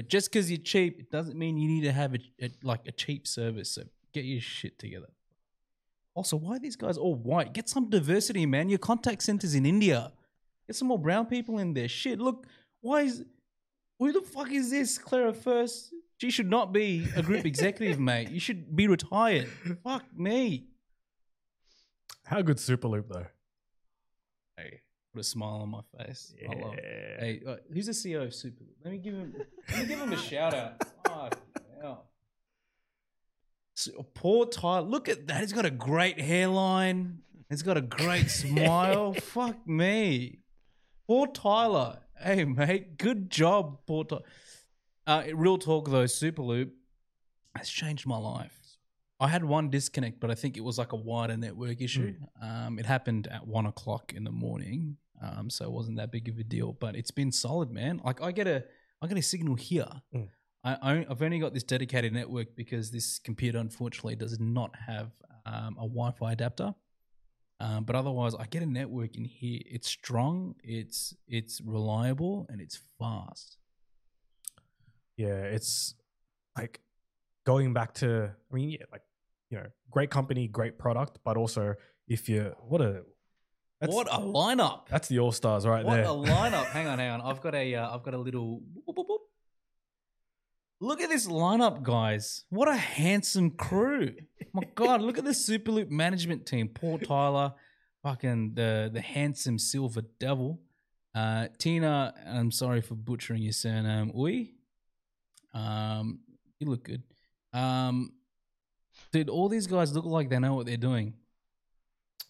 [0.00, 2.88] But just because you're cheap, it doesn't mean you need to have a, a like
[2.88, 3.72] a cheap service.
[3.72, 3.82] So
[4.14, 5.08] get your shit together.
[6.14, 7.52] Also, why are these guys all white?
[7.52, 8.70] Get some diversity, man.
[8.70, 10.10] Your contact center's in India.
[10.66, 11.86] Get some more brown people in there.
[11.86, 12.46] Shit, look,
[12.80, 13.26] why is
[13.98, 15.92] who the fuck is this Clara First?
[16.16, 18.30] She should not be a group executive, mate.
[18.30, 19.48] You should be retired.
[19.84, 20.68] Fuck me.
[22.24, 23.26] How good Superloop though?
[24.56, 24.80] Hey,
[25.12, 26.34] put a smile on my face.
[26.48, 27.16] I love it.
[27.20, 28.74] Hey, uh, who's the CEO of Superloop?
[28.84, 29.34] Let me give him.
[29.70, 30.82] Let me give him a shout out.
[31.06, 31.38] Fuck
[31.80, 32.06] hell.
[33.76, 34.86] S- Paul Tyler.
[34.86, 35.40] Look at that.
[35.40, 37.18] He's got a great hairline.
[37.48, 39.14] He's got a great smile.
[39.14, 40.40] Fuck me.
[41.06, 41.98] Paul Tyler.
[42.18, 42.98] Hey, mate.
[42.98, 44.22] Good job, Paul Tyler.
[45.06, 46.70] Uh, real talk, though, Superloop
[47.56, 48.59] has changed my life.
[49.20, 52.14] I had one disconnect, but I think it was like a wider network issue.
[52.42, 56.28] Um, it happened at one o'clock in the morning, um, so it wasn't that big
[56.28, 56.72] of a deal.
[56.72, 58.00] But it's been solid, man.
[58.02, 58.64] Like I get a,
[59.02, 59.88] I get a signal here.
[60.14, 60.28] Mm.
[60.64, 65.10] I, I've only got this dedicated network because this computer unfortunately does not have
[65.46, 66.74] um, a Wi-Fi adapter.
[67.60, 69.60] Um, but otherwise, I get a network in here.
[69.66, 73.58] It's strong, it's it's reliable, and it's fast.
[75.18, 75.94] Yeah, it's
[76.56, 76.80] like
[77.44, 78.34] going back to.
[78.50, 79.02] I mean, yeah, like
[79.50, 81.74] you know, great company, great product, but also
[82.08, 83.02] if you what a
[83.80, 84.86] that's, what a lineup!
[84.88, 86.04] that's the all stars right what there.
[86.04, 86.66] a lineup!
[86.66, 87.20] hang on, hang on.
[87.22, 88.60] I've got a uh, I've got a little.
[88.88, 89.18] boop, boop, boop.
[90.82, 92.44] Look at this lineup, guys!
[92.48, 94.14] What a handsome crew!
[94.52, 96.68] My God, look at the Superloop management team.
[96.68, 97.52] Paul Tyler,
[98.02, 100.60] fucking the the handsome Silver Devil.
[101.14, 104.12] Uh, Tina, I'm sorry for butchering your surname.
[104.16, 104.54] Ui.
[105.52, 106.20] Um,
[106.58, 107.02] you look good.
[107.52, 108.12] Um,
[109.12, 111.14] dude, all these guys look like they know what they're doing.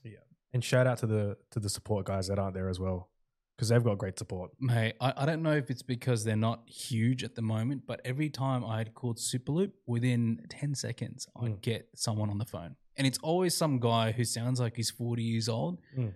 [0.04, 0.12] Yeah,
[0.52, 3.10] and shout out to the to the support guys that aren't there as well
[3.56, 4.50] because they've got great support.
[4.58, 8.00] Mate, I, I don't know if it's because they're not huge at the moment, but
[8.04, 11.60] every time I had called Superloop, within 10 seconds, I'd Mm.
[11.60, 12.76] get someone on the phone.
[12.96, 16.14] And it's always some guy who sounds like he's 40 years old, Mm.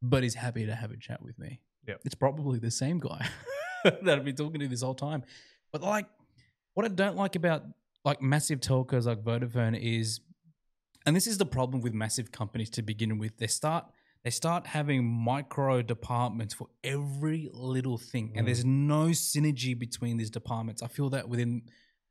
[0.00, 1.60] but is happy to have a chat with me.
[1.86, 3.28] Yeah, It's probably the same guy
[3.84, 5.24] that I've been talking to this whole time.
[5.72, 6.06] But like,
[6.72, 7.64] what I don't like about
[8.04, 10.20] like massive telcos like Vodafone is,
[11.06, 13.86] and this is the problem with massive companies to begin with, they start
[14.24, 18.86] they start having micro departments for every little thing and there's mm.
[18.86, 20.82] no synergy between these departments.
[20.82, 21.62] I feel that within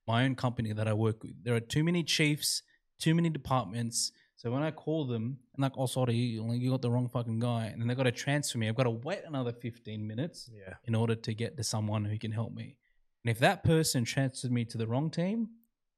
[0.08, 2.64] my own company that i work with there are too many chiefs
[3.00, 4.12] too many departments.
[4.38, 7.66] So when i call them and like oh sorry you got the wrong fucking guy
[7.66, 10.76] and then they got to transfer me i've got to wait another 15 minutes Yeah,
[10.86, 12.78] in order to get to someone who can help me.
[13.24, 15.50] And if that person transferred me to the wrong team,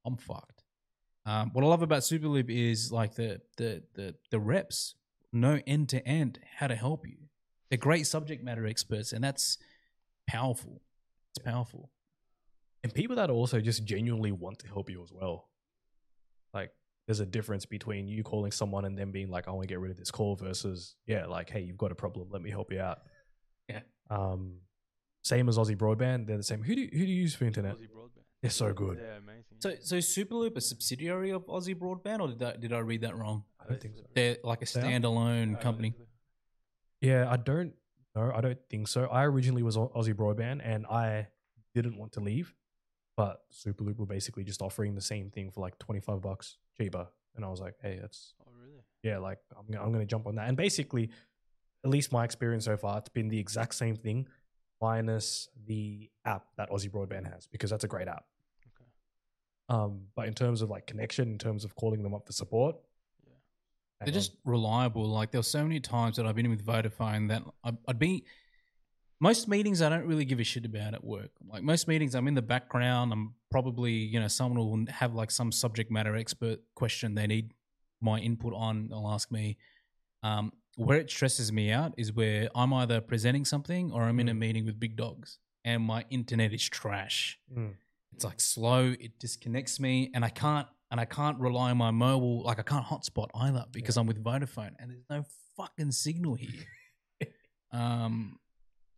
[0.10, 0.64] I'm fucked.
[1.26, 4.96] Um, what I love about Superloop is like the the the the reps
[5.32, 7.18] know end to end how to help you.
[7.70, 9.58] They're great subject matter experts, and that's
[10.28, 10.82] powerful.
[11.32, 11.92] It's powerful.
[12.84, 15.50] and people that also just genuinely want to help you as well.
[16.54, 16.72] Like,
[17.08, 19.80] there's a difference between you calling someone and them being like, "I want to get
[19.80, 22.30] rid of this call," versus yeah, like, "Hey, you've got a problem.
[22.32, 23.00] Let me help you out."
[23.68, 23.82] Yeah.
[24.10, 24.62] Um,
[25.24, 26.28] same as Aussie Broadband.
[26.28, 26.64] They're the same.
[26.64, 27.74] Who do who do you use for internet?
[28.42, 28.42] Aussie broadband.
[28.42, 29.00] They're so good.
[29.02, 29.44] Yeah, amazing.
[29.60, 33.02] So so Superloop is a subsidiary of Aussie Broadband, or did that did I read
[33.02, 33.44] that wrong?
[33.60, 34.04] I don't think so.
[34.16, 35.94] They're like a standalone Uh, company.
[37.02, 37.74] Yeah, I don't
[38.16, 38.32] know.
[38.34, 39.06] I don't think so.
[39.06, 41.28] I originally was Aussie Broadband and I
[41.74, 42.54] didn't want to leave,
[43.16, 47.08] but Superloop were basically just offering the same thing for like 25 bucks cheaper.
[47.36, 48.82] And I was like, hey, that's, Oh really?
[49.04, 50.48] yeah, like I'm, I'm going to jump on that.
[50.50, 51.10] And basically,
[51.86, 54.28] at least my experience so far, it's been the exact same thing
[54.82, 58.26] minus the app that Aussie Broadband has because that's a great app.
[58.66, 58.86] Okay.
[59.70, 62.76] Um, but in terms of like connection, in terms of calling them up for support,
[63.26, 63.34] Yeah.
[64.02, 64.14] They're on.
[64.14, 65.08] just reliable.
[65.10, 68.26] Like there were so many times that I've been with Vodafone that I'd, I'd be.
[69.22, 71.32] Most meetings I don't really give a shit about at work.
[71.46, 73.12] Like most meetings, I'm in the background.
[73.12, 77.54] I'm probably you know someone will have like some subject matter expert question they need
[78.00, 78.88] my input on.
[78.88, 79.58] They'll ask me.
[80.24, 80.54] Um,
[80.88, 84.34] where it stresses me out is where I'm either presenting something or I'm in a
[84.34, 84.38] Mm.
[84.46, 87.74] meeting with big dogs and my internet is trash Mm.
[88.14, 91.92] it's like slow it disconnects me and i can't and i can't rely on my
[91.92, 95.22] mobile like i can't hotspot either because i'm with vodafone and there's no
[95.58, 96.64] fucking signal here
[97.72, 98.40] um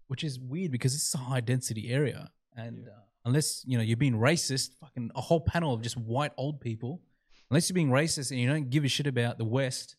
[0.08, 2.92] which is weird because it's a high density area and Yeah.
[2.94, 6.62] uh, unless you know you're being racist fucking a whole panel of just white old
[6.62, 7.02] people
[7.50, 9.96] unless you're being racist and you don't give a shit about the west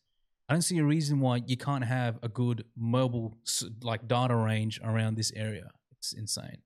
[0.53, 3.35] i don't see a reason why you can't have a good mobile
[3.81, 6.59] like data range around this area it's insane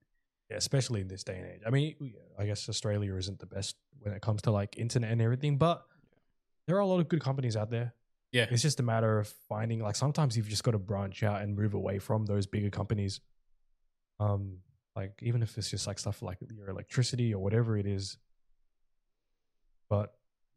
[0.49, 1.61] Yeah, especially in this day and age.
[1.65, 5.21] I mean, I guess Australia isn't the best when it comes to like internet and
[5.21, 5.85] everything, but
[6.65, 7.93] there are a lot of good companies out there.
[8.31, 11.41] yeah It's just a matter of finding like sometimes you've just got to branch out
[11.41, 13.19] and move away from those bigger companies.
[14.19, 14.59] Um,
[14.95, 18.17] like even if it's just like stuff like your electricity or whatever it is.
[19.89, 20.13] But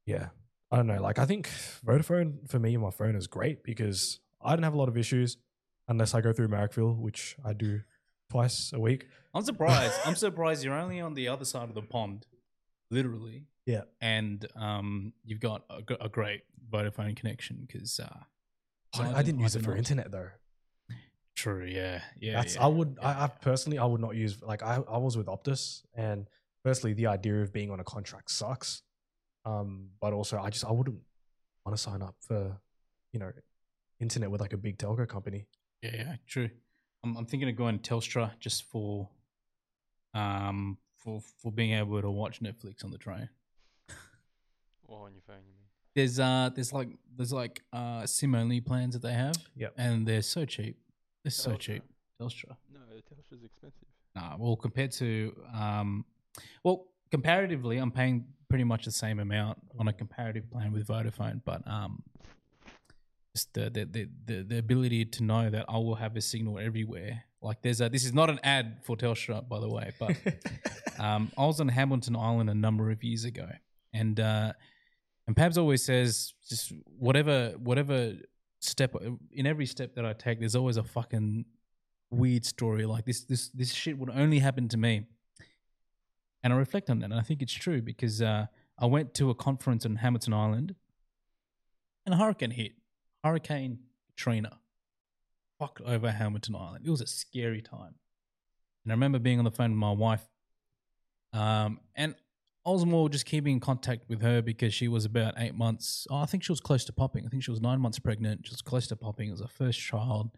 [0.07, 0.29] yeah,
[0.71, 1.01] I don't know.
[1.01, 1.49] Like I think
[1.85, 5.37] Vodafone for me, my phone is great because I don't have a lot of issues
[5.89, 7.81] unless I go through Marrickville, which I do
[8.31, 9.07] twice a week.
[9.35, 9.95] I'm surprised.
[10.05, 12.27] I'm surprised you're only on the other side of the pond,
[12.91, 13.47] literally.
[13.67, 13.83] Yeah.
[14.01, 15.65] And um, you've got
[16.01, 16.43] a great
[16.73, 18.01] Vodafone connection because.
[18.01, 18.21] Uh,
[19.01, 20.31] I, I didn't use it for internet though.
[21.37, 21.65] True.
[21.65, 22.01] Yeah.
[22.19, 22.35] Yeah.
[22.35, 24.99] That's yeah, I would yeah, I, I personally I would not use like I, I
[24.99, 26.29] was with Optus and
[26.63, 28.83] firstly the idea of being on a contract sucks.
[29.51, 30.99] Um, but also I just I wouldn't
[31.65, 32.57] want to sign up for,
[33.13, 33.33] you know,
[33.99, 35.47] internet with like a big telco company.
[35.83, 36.51] Yeah, yeah, true.
[37.05, 39.09] I'm, I'm thinking of going Telstra just for,
[40.15, 43.29] um, for for being able to watch Netflix on the train.
[44.85, 45.67] Or on your phone, you mean?
[45.95, 49.37] There's uh, there's like there's like uh SIM only plans that they have.
[49.57, 49.75] Yep.
[49.77, 50.77] and they're so cheap.
[51.25, 51.59] They're so Telstra.
[51.59, 51.83] cheap.
[52.21, 52.57] Telstra.
[52.73, 53.89] No, Telstra's expensive.
[54.15, 56.05] Nah, well, compared to um,
[56.65, 61.41] well, comparatively, I'm paying pretty much the same amount on a comparative plan with Vodafone,
[61.45, 62.03] but um,
[63.35, 66.59] just the the the the, the ability to know that I will have a signal
[66.59, 67.25] everywhere.
[67.41, 70.17] Like there's a this is not an ad for Telstra, by the way, but
[70.99, 73.49] um, I was on Hamilton Island a number of years ago,
[73.95, 74.53] and uh,
[75.27, 78.15] and Pabs always says just whatever whatever
[78.61, 78.95] step
[79.33, 81.45] in every step that I take, there's always a fucking
[82.11, 83.25] weird story like this.
[83.25, 85.07] This this shit would only happen to me,
[86.43, 88.47] and I reflect on that, and I think it's true because uh,
[88.79, 90.75] I went to a conference on Hamilton Island,
[92.07, 92.73] and a hurricane hit,
[93.23, 94.59] Hurricane Katrina,
[95.59, 96.87] fucked over Hamilton Island.
[96.87, 97.95] It was a scary time,
[98.85, 100.27] and I remember being on the phone with my wife,
[101.33, 102.15] um, and
[102.67, 106.07] I was more just keeping in contact with her because she was about eight months.
[106.11, 107.25] Oh, I think she was close to popping.
[107.25, 108.47] I think she was nine months pregnant.
[108.47, 109.29] She was close to popping.
[109.29, 110.31] It was her first child.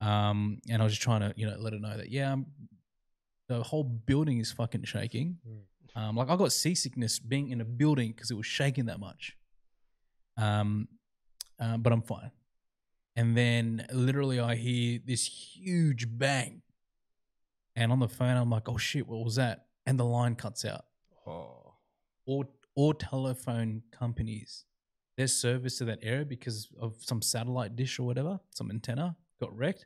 [0.00, 2.46] Um, and I was just trying to, you know, let her know that, yeah, I'm,
[3.48, 5.38] the whole building is fucking shaking.
[5.96, 9.36] Um, like I got seasickness being in a building because it was shaking that much.
[10.36, 10.88] Um,
[11.58, 12.30] uh, but I'm fine.
[13.16, 16.62] And then literally I hear this huge bang.
[17.74, 19.66] And on the phone, I'm like, oh shit, what was that?
[19.86, 20.84] And the line cuts out
[21.26, 21.74] oh.
[22.26, 22.44] or
[22.76, 24.64] or telephone companies
[25.18, 29.54] their service to that area because of some satellite dish or whatever, some antenna got
[29.54, 29.84] wrecked.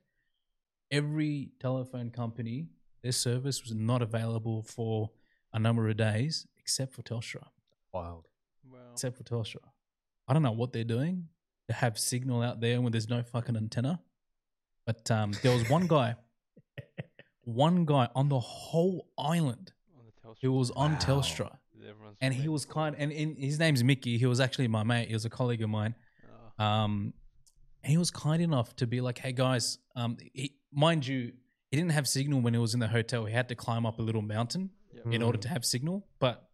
[0.90, 2.66] Every telephone company,
[3.03, 5.11] their service was not available for
[5.53, 7.45] a number of days except for Telstra.
[7.93, 8.29] Wild.
[8.70, 8.79] Wow.
[8.93, 9.59] Except for Telstra.
[10.29, 11.29] I don't know what they're doing
[11.69, 14.01] to have signal out there when there's no fucking antenna.
[14.87, 16.16] But um, there was one guy,
[17.45, 20.99] one guy on the whole island on the who was on Wow.
[20.99, 21.51] Telstra
[21.89, 24.19] Everyone's and he was kind and in, his name's Mickey.
[24.19, 25.09] He was actually my mate.
[25.09, 25.95] He was a colleague of mine.
[26.59, 27.12] Oh, Um,
[27.83, 31.33] and he was kind enough to be like, "Hey guys, um, he, mind you,
[31.73, 33.24] he didn't have signal when he was in the hotel.
[33.24, 35.07] He had to climb up a little mountain Yep.
[35.15, 36.07] in order to have signal.
[36.20, 36.49] But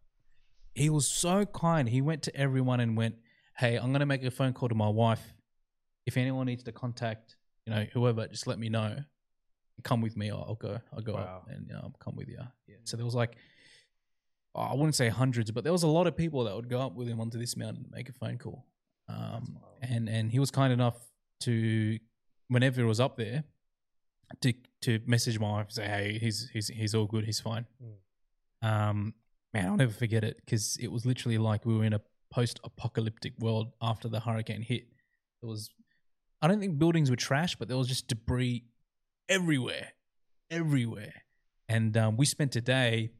[0.73, 1.87] he was so kind.
[1.89, 3.15] He went to everyone and went,
[3.57, 5.33] "Hey, I'm gonna make a phone call to my wife.
[6.05, 7.35] If anyone needs to contact,
[7.65, 9.03] you know, whoever, just let me know.
[9.83, 10.31] Come with me.
[10.31, 10.79] I'll, I'll go.
[10.93, 11.43] I'll go Wow.
[11.43, 12.77] up and you know, I'll come with you." Yeah.
[12.85, 13.35] So there was like,
[14.55, 16.79] oh, I wouldn't say hundreds, but there was a lot of people that would go
[16.79, 18.65] up with him onto this mountain and make a phone call.
[19.09, 20.97] Um, and and he was kind enough
[21.41, 21.99] to,
[22.47, 23.43] whenever he was up there,
[24.41, 27.25] to to message my wife and say, "Hey, he's he's he's all good.
[27.25, 27.65] He's fine."
[28.61, 29.13] Um,
[29.53, 32.01] man, I'll never forget it because it was literally like we were in a
[32.31, 34.87] post-apocalyptic world after the hurricane hit.
[35.41, 35.69] There was,
[36.41, 38.65] I don't think buildings were trash, but there was just debris
[39.27, 39.93] everywhere,
[40.51, 41.13] everywhere.
[41.67, 43.11] And um, we spent a day,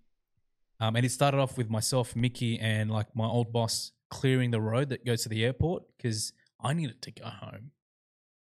[0.80, 4.62] um, and it started off with myself, Mickey, and like my old boss clearing the
[4.62, 7.72] road that goes to the airport because I needed to go home.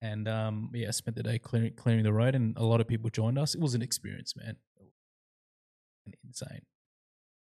[0.03, 2.89] And um, yeah, I spent the day clearing clearing the road, and a lot of
[2.89, 3.55] people joined us.
[3.55, 4.57] It was an experience, man.
[6.27, 6.63] Insane.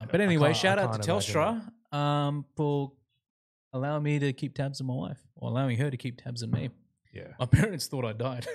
[0.01, 1.61] Um, But anyway, shout out to Telstra
[1.95, 2.91] um, for
[3.73, 6.51] allowing me to keep tabs on my wife, or allowing her to keep tabs on
[6.51, 6.69] me.
[7.13, 7.27] Yeah.
[7.39, 8.47] My parents thought I died.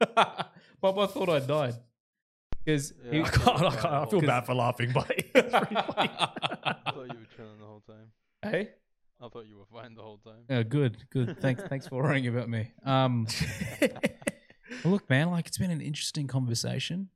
[0.14, 1.74] Papa thought I died
[2.64, 6.10] because Yeah, I, can't, I, can't, I feel bad for laughing, but it's pretty funny.
[6.18, 8.08] I thought you were chilling the whole time.
[8.42, 8.70] hey,
[9.20, 10.44] I thought you were fine the whole time.
[10.50, 11.40] oh, good, good.
[11.40, 12.72] Thanks, thanks for worrying about me.
[12.84, 13.26] Um,
[13.80, 17.08] well, look, man, like it's been an interesting conversation.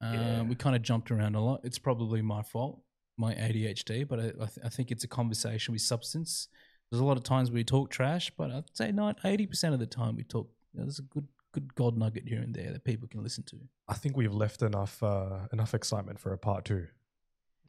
[0.00, 0.42] Um, Yeah.
[0.42, 1.60] We kind of jumped around a lot.
[1.64, 2.80] It's probably my fault,
[3.16, 6.48] my ADHD, but I, I, th- I think it's a conversation with substance.
[6.90, 9.80] There's a lot of times we talk trash, but I'd say not eighty percent of
[9.80, 10.48] the time we talk.
[10.72, 13.44] You know, there's a good, good gold nugget here and there that people can listen
[13.44, 13.56] to.
[13.88, 16.86] I think we've left enough uh, enough excitement for a part two.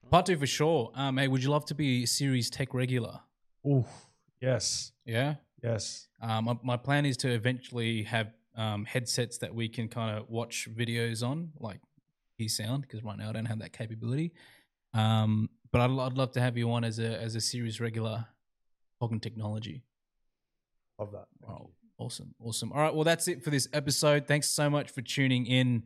[0.09, 0.91] Part two for sure.
[0.95, 3.19] Um, hey, would you love to be a series tech regular?
[3.65, 3.85] Ooh,
[4.41, 5.35] yes, Yeah.
[5.63, 6.07] yes.
[6.21, 10.29] Um, my, my plan is to eventually have um, headsets that we can kind of
[10.29, 11.79] watch videos on, like
[12.37, 14.31] hear sound, because right now I don't have that capability.
[14.93, 18.25] Um, but I'd, I'd love to have you on as a as a series regular
[18.99, 19.83] talking technology.
[20.97, 21.25] Love that.
[21.45, 21.73] Thank Oh, you.
[22.05, 22.71] awesome, awesome.
[22.73, 24.25] All right, well that's it for this episode.
[24.27, 25.83] Thanks so much for tuning in.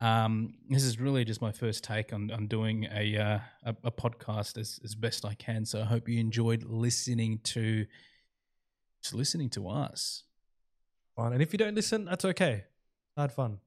[0.00, 3.90] Um, this is really just my first take on, on doing a, uh, a a
[3.90, 5.64] podcast as as best I can.
[5.64, 7.86] So I hope you enjoyed listening to
[9.02, 10.24] just listening to us.
[11.16, 11.32] Fine.
[11.32, 12.64] And if you don't listen, that's okay.
[13.16, 13.58] I had fun.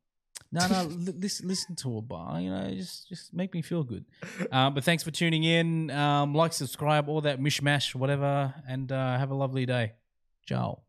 [0.52, 0.84] No, no,
[1.18, 2.40] listen, listen to a bar.
[2.40, 4.06] you know, just just make me feel good.
[4.52, 5.92] Uh, but thanks for tuning in.
[5.92, 9.94] Um, like, subscribe, all that mishmash, whatever, and uh, have a lovely day.
[10.46, 10.82] Ciao.